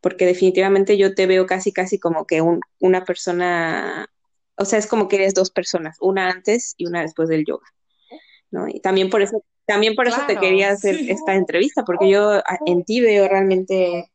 [0.00, 2.42] porque definitivamente yo te veo casi, casi como que
[2.80, 4.08] una persona,
[4.56, 7.66] o sea, es como que eres dos personas, una antes y una después del yoga,
[8.50, 8.68] ¿no?
[8.68, 12.84] Y también por eso, también por eso te quería hacer esta entrevista, porque yo en
[12.84, 14.10] ti veo realmente,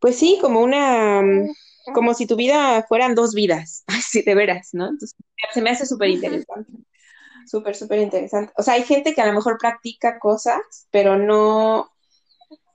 [0.00, 1.22] pues sí, como una
[1.94, 4.84] como si tu vida fueran dos vidas, así de veras, ¿no?
[4.88, 5.16] Entonces,
[5.52, 6.72] se me hace súper interesante.
[7.46, 8.52] Súper, súper interesante.
[8.56, 11.90] O sea, hay gente que a lo mejor practica cosas, pero no,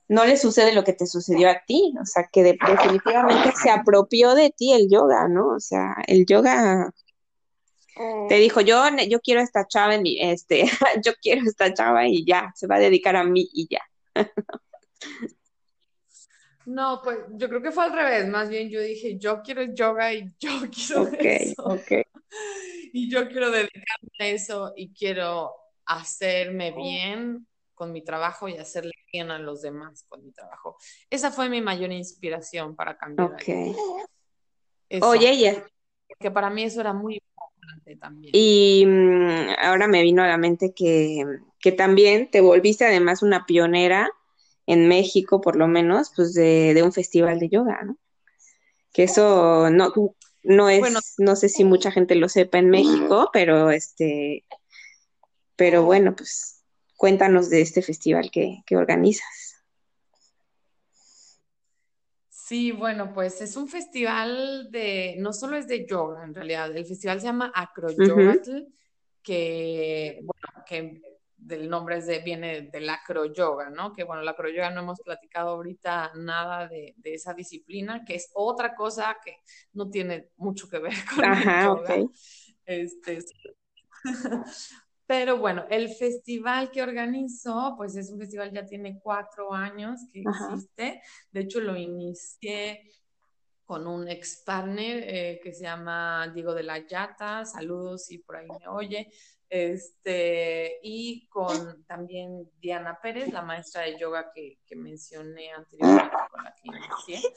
[0.10, 1.94] no le sucede lo que te sucedió a ti.
[2.02, 5.48] O sea, que definitivamente se apropió de ti el yoga, ¿no?
[5.56, 6.92] O sea, el yoga
[8.30, 10.66] te dijo, yo, yo quiero esta chava en mi, este,
[11.04, 13.82] yo quiero esta chava y ya, se va a dedicar a mí y ya.
[16.68, 18.28] No, pues yo creo que fue al revés.
[18.28, 21.80] Más bien yo dije, yo quiero yoga y yo quiero eso.
[22.92, 25.54] y yo quiero dedicarme a eso y quiero
[25.86, 30.76] hacerme bien con mi trabajo y hacerle bien a los demás con mi trabajo.
[31.10, 33.32] Esa fue mi mayor inspiración para cambiar.
[33.32, 33.78] Ok.
[35.04, 35.64] Oye, ella.
[36.10, 38.32] Porque para mí eso era muy importante también.
[38.36, 41.24] Y mm, ahora me vino a la mente que,
[41.62, 44.12] que también te volviste además una pionera
[44.68, 47.98] en México, por lo menos, pues de, de un festival de yoga, ¿no?
[48.94, 49.94] Que eso no,
[50.44, 54.46] no es, no sé si mucha gente lo sepa en México, pero este,
[55.56, 56.64] pero bueno, pues
[56.96, 59.56] cuéntanos de este festival que, organizas.
[62.30, 66.86] Sí, bueno, pues es un festival de, no solo es de yoga, en realidad, el
[66.86, 68.68] festival se llama Acroyogatl,
[69.22, 73.94] que, bueno, que del nombre de, viene del acroyoga, ¿no?
[73.94, 78.76] Que bueno, la acroyoga no hemos platicado ahorita nada de, esa disciplina, que es otra
[78.76, 79.38] cosa que
[79.74, 81.96] no tiene mucho que ver con Ajá, el yoga.
[82.66, 83.20] Este,
[85.06, 90.22] pero bueno, el festival que organizó, pues es un festival ya tiene cuatro años que
[90.22, 91.02] existe.
[91.32, 92.92] De hecho, lo inicié
[93.64, 97.46] con un ex partner eh, que se llama Diego de la Yata.
[97.46, 99.10] Saludos si por ahí me oye.
[99.50, 101.48] Este, y con
[101.88, 107.30] también Diana Pérez, la maestra de yoga que, mencioné anteriormente, con la que inicié.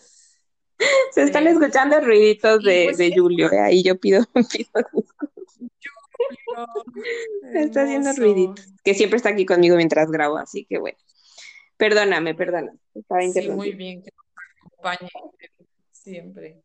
[1.12, 4.70] Se están eh, escuchando ruiditos de, pues de Julio, eh, ahí yo pido, pido
[7.55, 8.66] está haciendo ruiditos.
[8.83, 10.99] Que siempre está aquí conmigo mientras grabo, así que bueno.
[11.77, 12.79] Perdóname, perdóname.
[12.94, 14.27] Estaba sí, muy bien que nos
[14.66, 15.11] acompañe
[15.92, 16.62] siempre.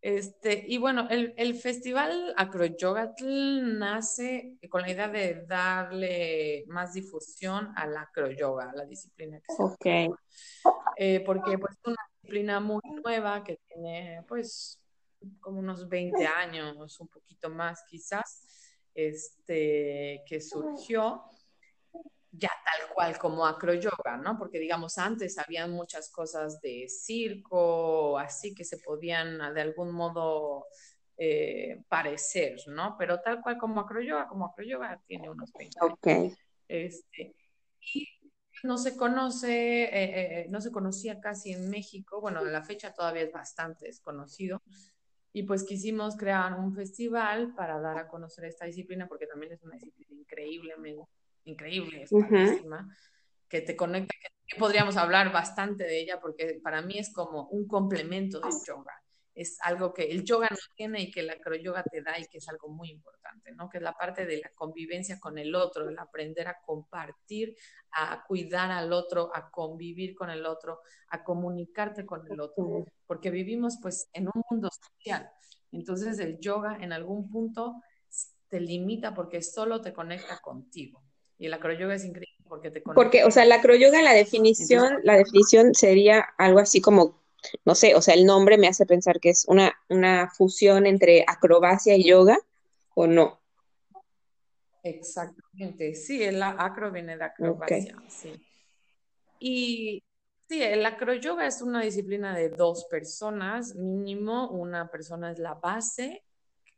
[0.00, 7.72] Este, y bueno, el, el festival Acroyogatl nace con la idea de darle más difusión
[7.76, 10.08] a la acroyoga, a la disciplina que se.
[10.96, 14.80] Eh, porque pues, es una disciplina muy nueva que tiene pues
[15.40, 18.46] como unos 20 años, un poquito más quizás
[18.94, 21.24] este, que surgió
[22.38, 24.38] ya tal cual como acroyoga, ¿no?
[24.38, 30.66] Porque digamos, antes había muchas cosas de circo, así que se podían de algún modo
[31.16, 32.96] eh, parecer, ¿no?
[32.98, 36.36] Pero tal cual como acroyoga, como acroyoga tiene unos 20 años.
[36.68, 37.34] Este,
[37.80, 38.06] y
[38.62, 39.90] no se conoce, eh,
[40.42, 44.62] eh, no se conocía casi en México, bueno, a la fecha todavía es bastante desconocido,
[45.32, 49.62] y pues quisimos crear un festival para dar a conocer esta disciplina, porque también es
[49.62, 51.10] una disciplina increíblemente,
[51.46, 52.10] increíble, es
[53.48, 54.14] que te conecta,
[54.46, 58.92] que podríamos hablar bastante de ella, porque para mí es como un complemento del yoga
[59.36, 62.38] es algo que el yoga no tiene y que la acroyoga te da y que
[62.38, 63.68] es algo muy importante, ¿no?
[63.68, 67.54] Que es la parte de la convivencia con el otro, el aprender a compartir,
[67.92, 73.30] a cuidar al otro, a convivir con el otro, a comunicarte con el otro, porque
[73.30, 75.30] vivimos pues en un mundo social.
[75.70, 77.82] Entonces el yoga en algún punto
[78.48, 81.02] te limita porque solo te conecta contigo.
[81.38, 83.02] Y el acroyoga es increíble porque te conecta.
[83.02, 87.26] Porque, o sea, la acroyoga, la definición, la definición sería algo así como
[87.64, 91.24] no sé, o sea, el nombre me hace pensar que es una, una fusión entre
[91.26, 92.38] acrobacia y yoga,
[92.94, 93.40] ¿o no?
[94.82, 98.32] Exactamente, sí, el acro viene de acrobacia, sí.
[99.38, 100.02] Y
[100.48, 106.24] sí, el acroyoga es una disciplina de dos personas, mínimo, una persona es la base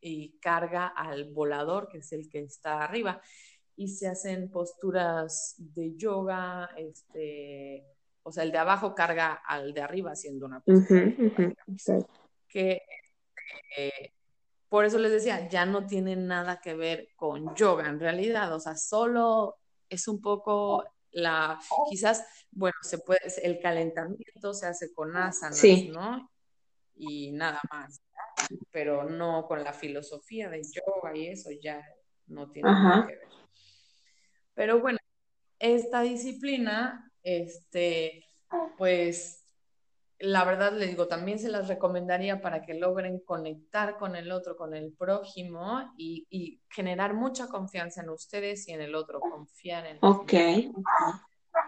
[0.01, 3.21] y carga al volador, que es el que está arriba,
[3.79, 7.87] y se hacen posturas de yoga, este,
[8.25, 10.85] o sea, el de abajo carga al de arriba haciendo una cosa.
[12.49, 12.83] Que
[13.77, 14.13] eh,
[14.69, 18.59] por eso les decía, ya no tiene nada que ver con yoga en realidad, o
[18.59, 25.17] sea, solo es un poco la, quizás, bueno, se puede, el calentamiento se hace con
[25.17, 25.63] asanas,
[25.93, 26.29] ¿no?
[26.97, 28.03] Y nada más,
[28.73, 31.81] pero no con la filosofía de yoga y eso ya
[32.27, 33.29] no tiene nada que ver.
[34.59, 34.99] Pero bueno,
[35.61, 38.25] esta disciplina este,
[38.77, 39.45] pues
[40.19, 44.57] la verdad le digo, también se las recomendaría para que logren conectar con el otro,
[44.57, 49.99] con el prójimo y, generar mucha confianza en ustedes y en el otro, confiar en
[50.01, 50.33] Ok.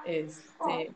[0.05, 0.93] Este,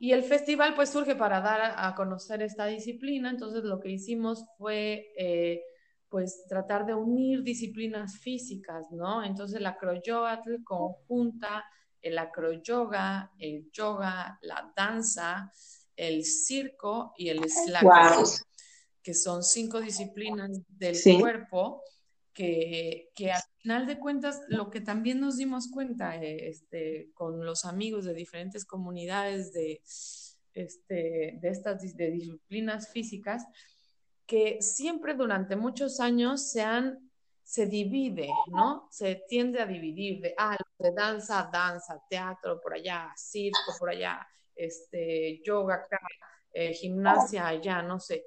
[0.00, 4.44] y el festival pues surge para dar a, conocer esta disciplina, entonces lo que hicimos
[4.58, 5.62] fue eh,
[6.08, 9.22] pues tratar de unir disciplinas físicas, ¿no?
[9.22, 11.64] Entonces la acroyoatl conjunta
[12.00, 15.52] el acroyoga, el yoga, la danza,
[15.96, 17.84] el circo y el slack,
[19.02, 21.82] que son cinco disciplinas del cuerpo
[22.38, 27.64] que, al final de cuentas lo que también nos dimos cuenta eh, este, con los
[27.64, 29.82] amigos de diferentes comunidades de,
[30.54, 33.44] este, de estas de disciplinas físicas,
[34.28, 37.08] que siempre durante muchos años se han
[37.42, 38.88] se divide, ¿no?
[38.90, 44.28] Se tiende a dividir de, ah, de danza, danza, teatro por allá, circo por allá,
[44.54, 45.98] este, yoga acá,
[46.52, 48.22] eh, gimnasia allá, no sé.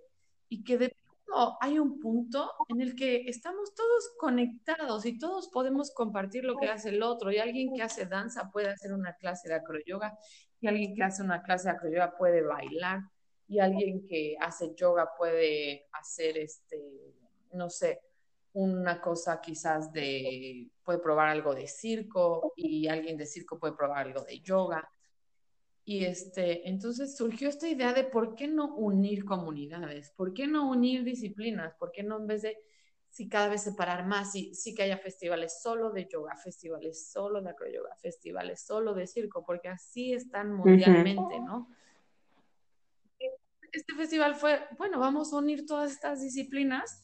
[0.49, 5.49] Y que de pronto hay un punto en el que estamos todos conectados y todos
[5.49, 7.31] podemos compartir lo que hace el otro.
[7.31, 10.17] Y alguien que hace danza puede hacer una clase de acroyoga
[10.59, 13.01] y alguien que hace una clase de acroyoga puede bailar
[13.51, 16.79] y alguien que hace yoga puede hacer, este,
[17.51, 17.99] no sé,
[18.53, 24.07] una cosa quizás de, puede probar algo de circo y alguien de circo puede probar
[24.07, 24.89] algo de yoga.
[25.83, 30.69] Y este, entonces surgió esta idea de por qué no unir comunidades, por qué no
[30.69, 32.57] unir disciplinas, por qué no en vez de,
[33.09, 37.41] si cada vez separar más, sí, sí que haya festivales solo de yoga, festivales solo
[37.41, 41.67] de acroyoga, festivales solo de circo, porque así están mundialmente, ¿no?
[43.71, 47.03] Este festival fue, bueno, vamos a unir todas estas disciplinas.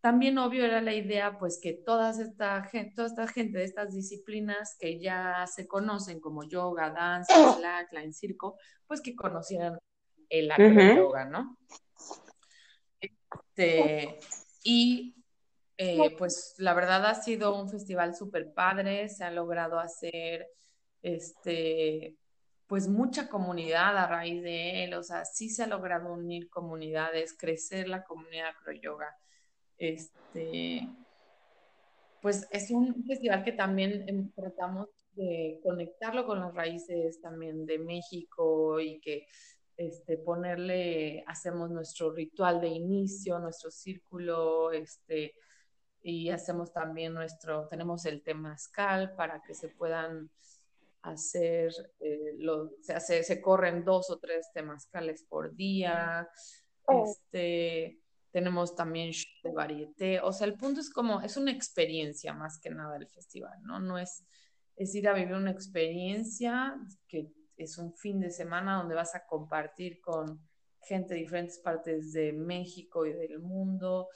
[0.00, 3.94] También obvio era la idea, pues que toda esta gente, toda esta gente de estas
[3.94, 9.78] disciplinas que ya se conocen como yoga, danza, slackline, circo, pues que conocieran
[10.28, 10.50] el
[10.96, 11.56] yoga, ¿no?
[13.00, 14.18] Este,
[14.62, 15.16] y
[15.78, 20.48] eh, pues la verdad ha sido un festival súper padre, se ha logrado hacer
[21.02, 22.16] este,
[22.66, 27.36] pues mucha comunidad a raíz de él, o sea, sí se ha logrado unir comunidades,
[27.38, 29.16] crecer la comunidad acro yoga
[29.78, 30.88] este,
[32.22, 38.80] pues es un festival que también tratamos de conectarlo con las raíces también de México
[38.80, 39.26] y que
[39.76, 45.34] este, ponerle, hacemos nuestro ritual de inicio, nuestro círculo, este,
[46.02, 50.30] y hacemos también nuestro, tenemos el temazcal para que se puedan
[51.10, 52.36] hacer, eh,
[52.80, 56.28] se, hace, se corren dos o tres temazcales por día,
[56.86, 57.04] oh.
[57.04, 58.00] este,
[58.30, 62.70] tenemos también de varieté, o sea, el punto es como, es una experiencia más que
[62.70, 63.80] nada el festival, ¿no?
[63.80, 64.24] No es,
[64.76, 66.76] es ir a vivir una experiencia
[67.08, 70.40] que es un fin de semana donde vas a compartir con
[70.82, 74.08] gente de diferentes partes de México y del mundo,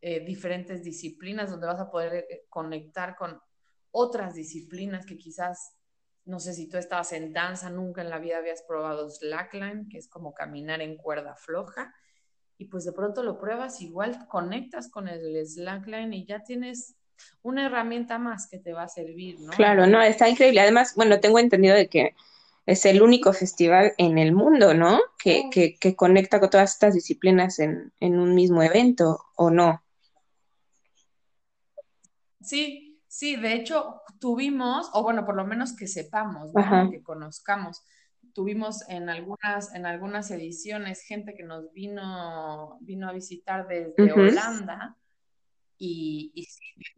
[0.00, 3.40] eh, diferentes disciplinas, donde vas a poder eh, conectar con
[3.90, 5.75] otras disciplinas que quizás,
[6.26, 9.98] no sé si tú estabas en danza, nunca en la vida habías probado slackline, que
[9.98, 11.94] es como caminar en cuerda floja
[12.58, 16.96] y pues de pronto lo pruebas, igual conectas con el slackline y ya tienes
[17.42, 19.52] una herramienta más que te va a servir, ¿no?
[19.52, 20.60] Claro, no, está increíble.
[20.60, 22.14] Además, bueno, tengo entendido de que
[22.66, 25.00] es el único festival en el mundo, ¿no?
[25.18, 29.82] Que, que, que conecta con todas estas disciplinas en, en, un mismo evento, ¿o no?
[32.42, 32.85] Sí,
[33.16, 36.90] sí, de hecho tuvimos, o bueno, por lo menos que sepamos, ¿no?
[36.90, 37.82] que conozcamos
[38.36, 44.94] tuvimos en algunas, en algunas ediciones gente que nos vino, vino a visitar desde Holanda
[45.78, 46.46] y, y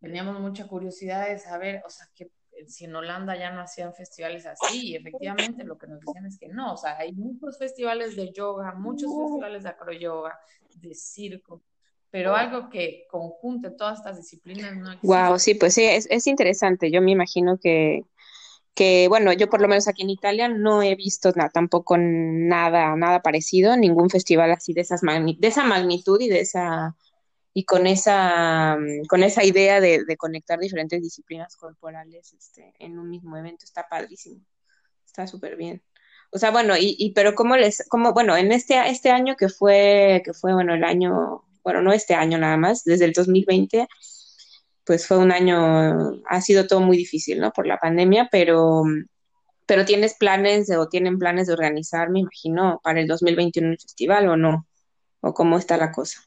[0.00, 2.32] teníamos mucha curiosidad de saber, o sea, que
[2.66, 6.40] si en Holanda ya no hacían festivales así, y efectivamente lo que nos decían es
[6.40, 10.40] que no, o sea, hay muchos festivales de yoga, muchos festivales de acroyoga,
[10.74, 11.62] de circo,
[12.10, 15.06] pero algo que conjunte todas estas disciplinas no existe.
[15.06, 16.90] Wow, sí, pues sí, es, es interesante.
[16.90, 18.02] Yo me imagino que,
[18.74, 22.94] que bueno, yo por lo menos aquí en Italia no he visto nada, tampoco nada,
[22.96, 26.96] nada parecido, ningún festival así de esas de esa magnitud y de esa
[27.52, 28.78] y con esa
[29.08, 34.40] con esa idea de, conectar diferentes disciplinas corporales este, en un mismo evento está padrísimo,
[35.04, 35.82] está súper bien.
[36.30, 39.48] O sea, bueno, y, y pero cómo les, cómo, bueno, en este, este año que
[39.48, 43.86] fue, que fue, bueno, el año, bueno, no este año nada más, desde el 2020,
[44.84, 47.52] pues fue un año, ha sido todo muy difícil, ¿no?
[47.52, 48.84] Por la pandemia, pero,
[49.66, 54.30] pero tienes planes o tienen planes de organizar, me imagino, para el 2021 el festival
[54.30, 54.66] o no,
[55.20, 56.22] o cómo está la cosa.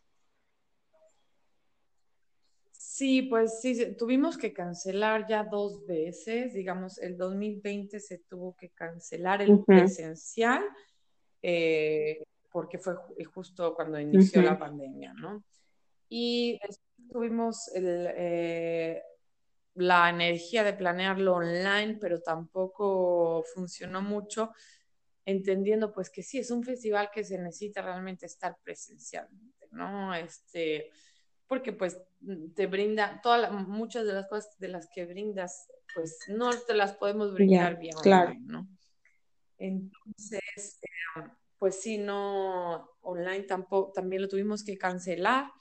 [2.74, 8.70] Sí, pues sí, tuvimos que cancelar ya dos veces, digamos, el 2020 se tuvo que
[8.70, 10.64] cancelar el presencial
[11.42, 12.22] eh,
[12.52, 12.96] porque fue
[13.34, 15.44] justo cuando inició la pandemia, ¿no?
[16.10, 16.60] Y
[17.10, 19.02] tuvimos eh,
[19.76, 24.52] la energía de planearlo online, pero tampoco funcionó mucho,
[25.26, 30.14] entendiendo pues que sí, es un festival que se necesita realmente estar presencialmente, ¿no?
[30.14, 30.90] Este,
[31.48, 32.02] porque pues
[32.56, 36.94] te brinda, todas muchas de las cosas de las que brindas, pues no te las
[36.96, 38.68] podemos brindar bien online, ¿no?
[39.58, 40.81] Entonces, eh,
[41.62, 45.52] pues sí, no, online tampoco, también lo tuvimos que cancelar.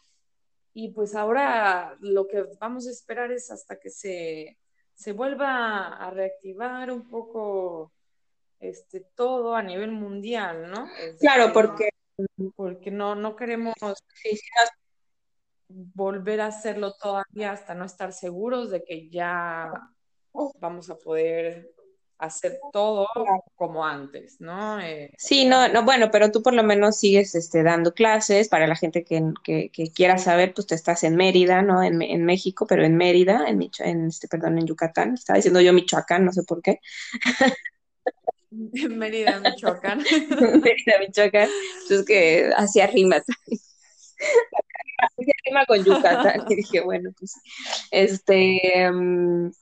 [0.72, 4.56] Y pues ahora lo que vamos a esperar es hasta que se,
[4.94, 7.92] se vuelva a reactivar un poco
[8.60, 10.88] este, todo a nivel mundial, ¿no?
[11.18, 11.90] claro, porque...
[12.56, 13.74] Porque no, no queremos...
[15.68, 19.70] volver a hacerlo todavía hasta no estar seguros de que ya
[20.60, 21.74] vamos a poder
[22.16, 23.06] hacer todo
[23.60, 24.80] como antes, ¿no?
[24.80, 28.66] Eh, sí, no, no, bueno, pero tú por lo menos sigues este, dando clases para
[28.66, 31.82] la gente que, que, que quiera saber, pues tú estás en Mérida, ¿no?
[31.82, 35.60] En, en México, pero en Mérida, en, Micho en este, perdón, en Yucatán, estaba diciendo
[35.60, 36.80] yo Michoacán, no sé por qué.
[38.50, 39.98] En Mérida, Michoacán.
[40.64, 41.50] Mérida, Michoacán.
[41.82, 43.24] Entonces que hacía rimas.
[45.66, 46.44] Con Yucatán.
[46.48, 47.34] Y dije, bueno, pues,
[47.90, 49.52] este, mm,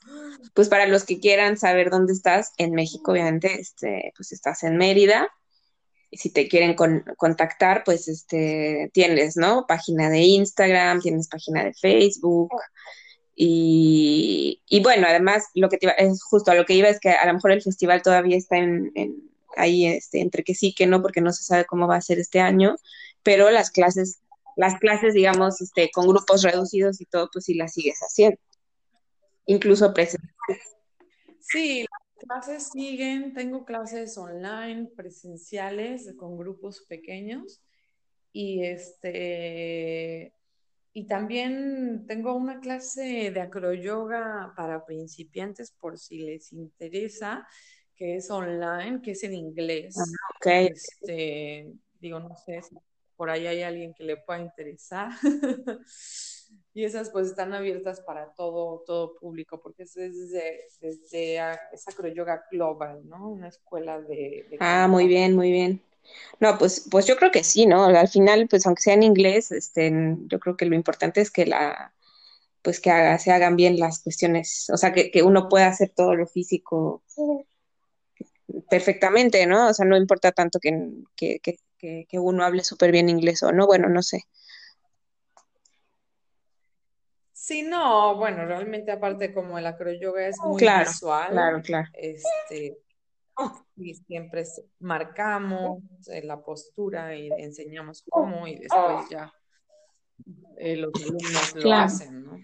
[0.54, 4.76] pues para los que quieran saber dónde estás, en México, obviamente, este, pues estás en
[4.76, 5.28] Mérida.
[6.10, 9.66] Y si te quieren con, contactar, pues este, tienes, ¿no?
[9.66, 12.50] Página de Instagram, tienes página de Facebook.
[13.34, 16.98] Y, y bueno, además, lo que te iba, es justo a lo que iba es
[16.98, 20.74] que a lo mejor el festival todavía está en, en ahí este, entre que sí,
[20.74, 22.76] que no, porque no se sabe cómo va a ser este año,
[23.22, 24.20] pero las clases,
[24.58, 28.40] las clases, digamos, este, con grupos reducidos y todo, pues sí las sigues haciendo,
[29.46, 30.76] incluso presenciales.
[31.38, 37.62] Sí, las clases siguen, tengo clases online, presenciales, con grupos pequeños,
[38.32, 40.34] y este,
[40.92, 47.46] y también tengo una clase de acroyoga para principiantes por si les interesa,
[47.94, 49.94] que es online, que es en inglés.
[49.96, 50.66] Ah, okay.
[50.66, 52.74] Este, digo, no sé si
[53.18, 55.10] por ahí hay alguien que le pueda interesar.
[56.72, 61.34] y esas pues están abiertas para todo, todo público, porque es desde, desde
[61.72, 63.28] esa acroyoga global, ¿no?
[63.28, 64.46] Una escuela de...
[64.48, 65.82] de ah, muy bien, muy bien.
[66.38, 67.84] No, pues, pues yo creo que sí, ¿no?
[67.86, 69.92] Al final, pues aunque sea en inglés, este,
[70.28, 71.92] yo creo que lo importante es que la,
[72.62, 75.90] pues que haga, se hagan bien las cuestiones, o sea, que, que uno pueda hacer
[75.90, 77.02] todo lo físico
[78.70, 79.68] perfectamente, ¿no?
[79.68, 83.52] O sea, no importa tanto que, que, que, que uno hable súper bien inglés o
[83.52, 84.24] no, bueno, no sé.
[87.48, 91.88] Sí, no, bueno, realmente aparte como el acroyoga es muy claro, visual, claro, claro.
[91.94, 92.76] este,
[93.76, 94.44] y siempre
[94.80, 99.32] marcamos eh, la postura y enseñamos cómo y después ya
[100.58, 101.84] eh, los alumnos lo Claro.
[101.84, 102.38] hacen, ¿no?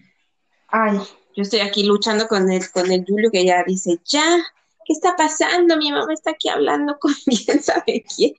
[0.69, 0.97] Ay,
[1.35, 4.37] yo estoy aquí luchando con el, con el Julio que ya dice, ya,
[4.85, 5.77] ¿qué está pasando?
[5.77, 7.13] Mi mamá está aquí hablando con
[7.45, 8.33] quién sabe quién.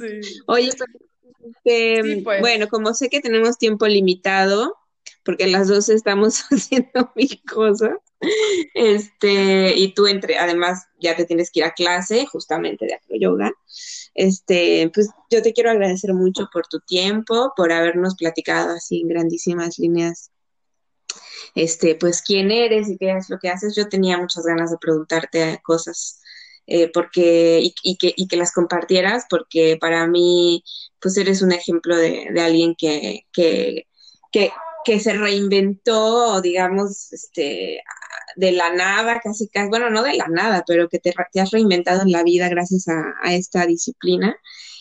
[0.00, 4.76] Sí, Oye, este, sí, pues, bueno, como sé que tenemos tiempo limitado,
[5.24, 7.98] porque las dos estamos haciendo mil cosas,
[8.74, 13.52] este, y tú entre, además ya te tienes que ir a clase justamente de acroyoga,
[14.14, 19.08] este, pues yo te quiero agradecer mucho por tu tiempo, por habernos platicado así en
[19.08, 20.30] grandísimas líneas,
[21.54, 23.74] este, pues quién eres y qué es lo que haces.
[23.74, 26.20] Yo tenía muchas ganas de preguntarte cosas
[26.66, 30.64] eh, porque, y, y que, y que las compartieras, porque para mí,
[31.00, 33.86] pues eres un ejemplo de, de alguien que, que,
[34.32, 34.50] que,
[34.84, 37.80] que se reinventó, digamos, este,
[38.36, 41.50] de la nada, casi, casi, bueno, no de la nada, pero que te, te has
[41.50, 44.36] reinventado en la vida gracias a, a esta disciplina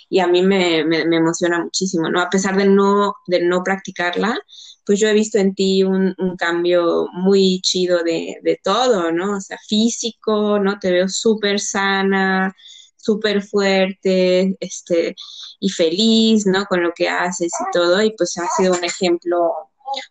[0.09, 2.21] y a mí me, me, emociona muchísimo, ¿no?
[2.21, 4.39] A pesar de no, de no practicarla,
[4.85, 9.37] pues yo he visto en ti un, un cambio muy chido de, de, todo, ¿no?
[9.37, 10.79] O sea, físico, ¿no?
[10.79, 12.53] Te veo súper sana,
[12.97, 15.15] súper fuerte, este,
[15.59, 16.65] y feliz, ¿no?
[16.65, 19.53] Con lo que haces y todo, y pues ha sido un ejemplo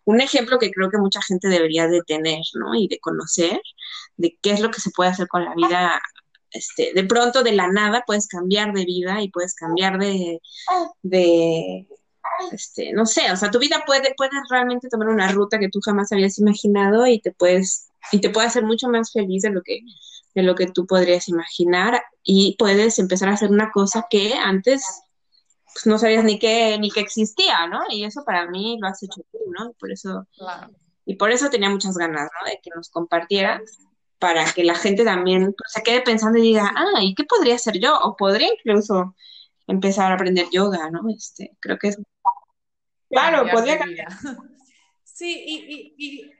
[0.05, 2.75] un ejemplo que creo que mucha gente debería de tener, ¿no?
[2.75, 3.61] Y de conocer
[4.17, 6.01] de qué es lo que se puede hacer con la vida.
[6.55, 10.41] Este, de pronto, de la nada, puedes cambiar de vida y puedes cambiar de,
[11.03, 11.85] de
[12.51, 15.79] este, no sé, o sea, tu vida puede, puedes realmente tomar una ruta que tú
[15.81, 19.61] jamás habías imaginado y te puedes, y te puede hacer mucho más feliz de lo
[19.63, 19.81] que,
[20.33, 24.83] de lo que tú podrías imaginar y puedes empezar a hacer una cosa que antes
[25.73, 27.81] pues no sabías ni que, ni que existía, ¿no?
[27.89, 29.73] Y eso para mí lo has hecho tú, ¿no?
[29.73, 30.71] Por eso, claro.
[31.05, 32.49] y por eso tenía muchas ganas, ¿no?
[32.49, 33.61] De que nos compartieras
[34.19, 37.55] para que la gente también pues, se quede pensando y diga, ah, ¿y qué podría
[37.55, 37.97] hacer yo?
[37.99, 39.15] O podría incluso
[39.67, 41.01] empezar a aprender yoga, ¿no?
[41.15, 41.97] Este, creo que es...
[43.09, 44.07] Claro, podría cambiar.
[45.03, 46.31] Sí, y, y, y,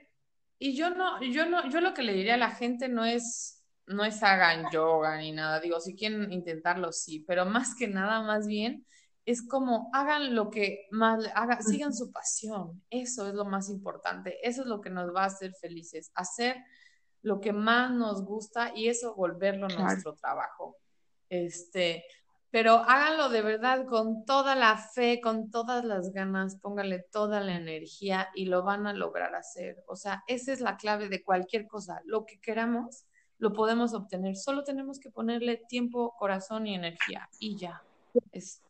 [0.58, 3.64] y yo no, yo no, yo lo que le diría a la gente no es,
[3.86, 5.60] no es hagan yoga ni nada.
[5.60, 8.84] Digo, si quieren intentarlo, sí, pero más que nada, más bien
[9.26, 12.82] es como hagan lo que más hagan, sigan su pasión.
[12.90, 14.38] Eso es lo más importante.
[14.46, 16.12] Eso es lo que nos va a hacer felices.
[16.14, 16.56] Hacer
[17.22, 19.84] lo que más nos gusta y eso volverlo Claro.
[19.84, 20.76] nuestro trabajo.
[21.28, 22.04] Este,
[22.50, 27.56] pero háganlo de verdad con toda la fe, con todas las ganas, pónganle toda la
[27.56, 29.82] energía y lo van a lograr hacer.
[29.88, 32.00] O sea, esa es la clave de cualquier cosa.
[32.04, 33.04] Lo que queramos,
[33.38, 34.36] lo podemos obtener.
[34.36, 37.82] Solo tenemos que ponerle tiempo, corazón y energía y ya.
[38.32, 38.62] Es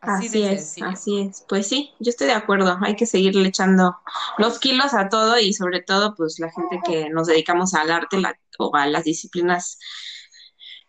[0.00, 1.44] Así, es, así es.
[1.48, 2.78] Pues sí, yo estoy de acuerdo.
[2.82, 3.96] Hay que seguirle echando
[4.38, 8.16] los kilos a todo y sobre todo, pues la gente que nos dedicamos al arte
[8.58, 9.78] o a las disciplinas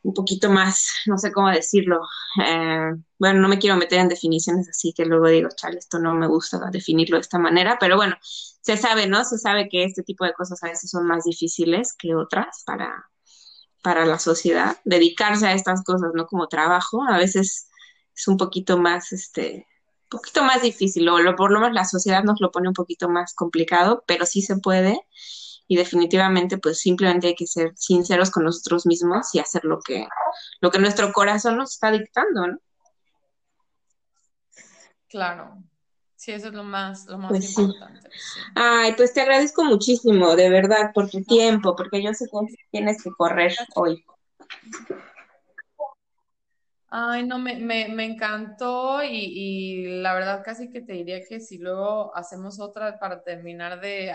[0.04, 2.02] un poquito más, no sé cómo decirlo.
[2.46, 6.14] Eh, bueno, no me quiero meter en definiciones así que luego digo, chale, esto no
[6.16, 9.24] me gusta definirlo de esta manera, pero bueno, se sabe, ¿no?
[9.26, 13.10] Se sabe que este tipo de cosas a veces son más difíciles que otras para,
[13.84, 14.78] para la sociedad.
[14.86, 16.28] Dedicarse a estas cosas, ¿no?
[16.28, 17.69] Como trabajo, a veces
[18.16, 19.68] es un poquito más, este,
[20.04, 22.74] un poquito más difícil, o lo, por lo menos la sociedad nos lo pone un
[22.74, 25.00] poquito más complicado, pero sí se puede
[25.70, 30.08] y definitivamente pues simplemente hay que ser sinceros con nosotros mismos y hacer lo que,
[30.62, 32.58] lo que nuestro corazón nos está dictando, ¿no?
[35.08, 35.64] Claro,
[36.16, 38.10] sí, eso es lo más, lo más pues importante.
[38.56, 43.04] Ay, pues te agradezco muchísimo, de verdad, por tu tiempo, porque yo sé que tienes
[43.04, 44.04] que correr hoy.
[46.92, 51.40] Ay, no, me, me, me encantó y, y, la verdad casi que te diría que
[51.40, 54.12] si luego hacemos otra para terminar de,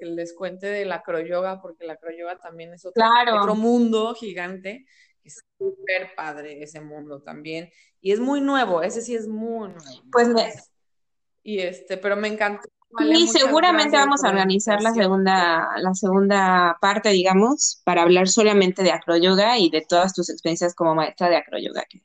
[0.00, 3.04] que les cuente de la acroyoga, porque la acroyoga también es otro,
[3.40, 4.84] otro mundo gigante.
[5.22, 7.70] Es súper padre ese mundo también.
[8.00, 10.02] Y es muy nuevo, ese sí es muy nuevo.
[10.10, 10.52] Pues me...
[11.44, 12.68] Y este, pero me encantó.
[13.00, 18.92] Y seguramente vamos a organizar la segunda, la segunda parte, digamos, para hablar solamente de
[18.92, 22.02] acroyoga y de todas tus experiencias como maestra de acroyoga, que,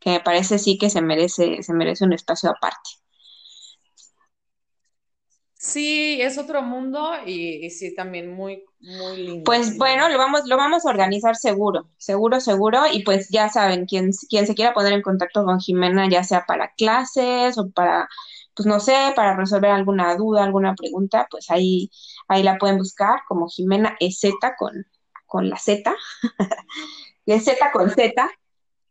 [0.00, 2.90] que me parece sí que se merece, se merece un espacio aparte.
[5.58, 9.44] Sí, es otro mundo y, sí, también muy, muy lindo.
[9.44, 12.82] Pues bueno, lo vamos, lo vamos a organizar seguro, seguro, seguro.
[12.92, 16.44] Y pues ya saben, quien, quien se quiera poner en contacto con Jimena, ya sea
[16.46, 18.08] para clases o para
[18.56, 21.90] pues no sé, para resolver alguna duda, alguna pregunta, pues ahí,
[22.26, 24.86] ahí la pueden buscar como Jimena EZ con,
[25.26, 25.94] con la Z,
[27.26, 28.30] Z con Z.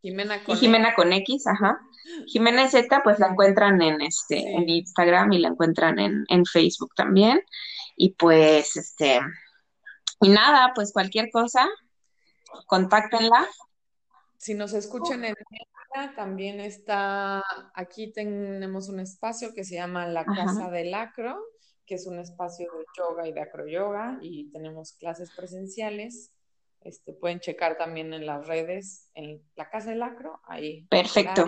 [0.03, 1.79] Jimena con, y Jimena con X, ajá.
[2.27, 6.93] Jimena EZ, pues la encuentran en este, en Instagram y la encuentran en, en Facebook
[6.95, 7.41] también.
[7.97, 9.19] Y pues, este,
[10.21, 11.67] y nada, pues cualquier cosa,
[12.67, 13.47] contáctenla.
[14.37, 15.33] Si nos escuchan en
[16.15, 17.43] también está,
[17.73, 21.37] aquí tenemos un espacio que se llama la Casa del Acro,
[21.85, 26.31] que es un espacio de yoga y de acroyoga y tenemos clases presenciales.
[26.81, 30.85] Este, pueden checar también en las redes, en la Casa del Acro, ahí.
[30.89, 31.45] Perfecto.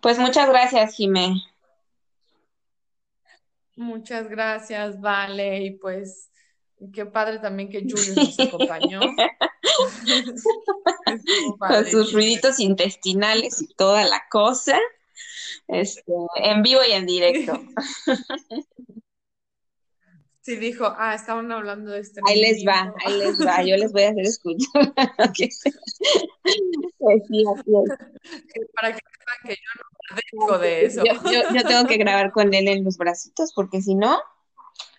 [0.00, 1.34] Pues muchas gracias, Jimé.
[3.76, 6.30] Muchas gracias, Vale, y pues
[6.94, 9.00] qué padre también que Julio nos acompañó.
[11.58, 14.78] Con sus ruiditos intestinales y toda la cosa.
[15.68, 17.60] Este, en vivo y en directo.
[20.46, 22.20] Sí, dijo, ah, estaban hablando de este.
[22.24, 24.94] Ahí les va, ahí les va, yo les voy a hacer escuchar.
[26.98, 27.44] Pues sí,
[28.74, 31.02] Para que sepan que yo no padezco de eso.
[31.04, 34.20] Yo, tengo que grabar con él en los bracitos, porque si no,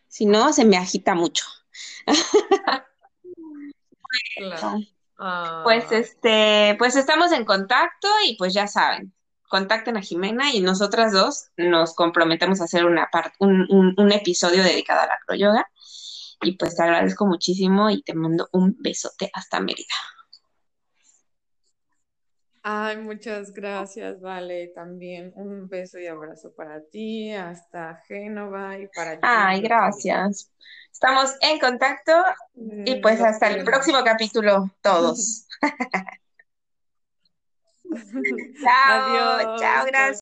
[0.10, 1.46] si no, se me agita mucho.
[4.36, 4.80] Claro.
[5.18, 5.96] Pues ah.
[5.96, 9.14] este, pues estamos en contacto y pues ya saben,
[9.50, 13.10] contacten a Jimena y nosotras dos nos comprometemos a hacer una
[13.40, 15.68] un, un, episodio dedicado a la acroyoga.
[16.42, 19.96] Y pues te agradezco muchísimo y te mando un besote hasta Mérida.
[22.70, 24.74] Ay, muchas gracias, Vale.
[24.76, 30.52] También un beso y abrazo para ti, hasta Génova y para Ay, gracias.
[30.92, 32.12] Estamos en contacto
[32.56, 35.48] y mm, pues hasta el próximo capítulo todos.
[38.62, 40.16] chao, chao, gracias.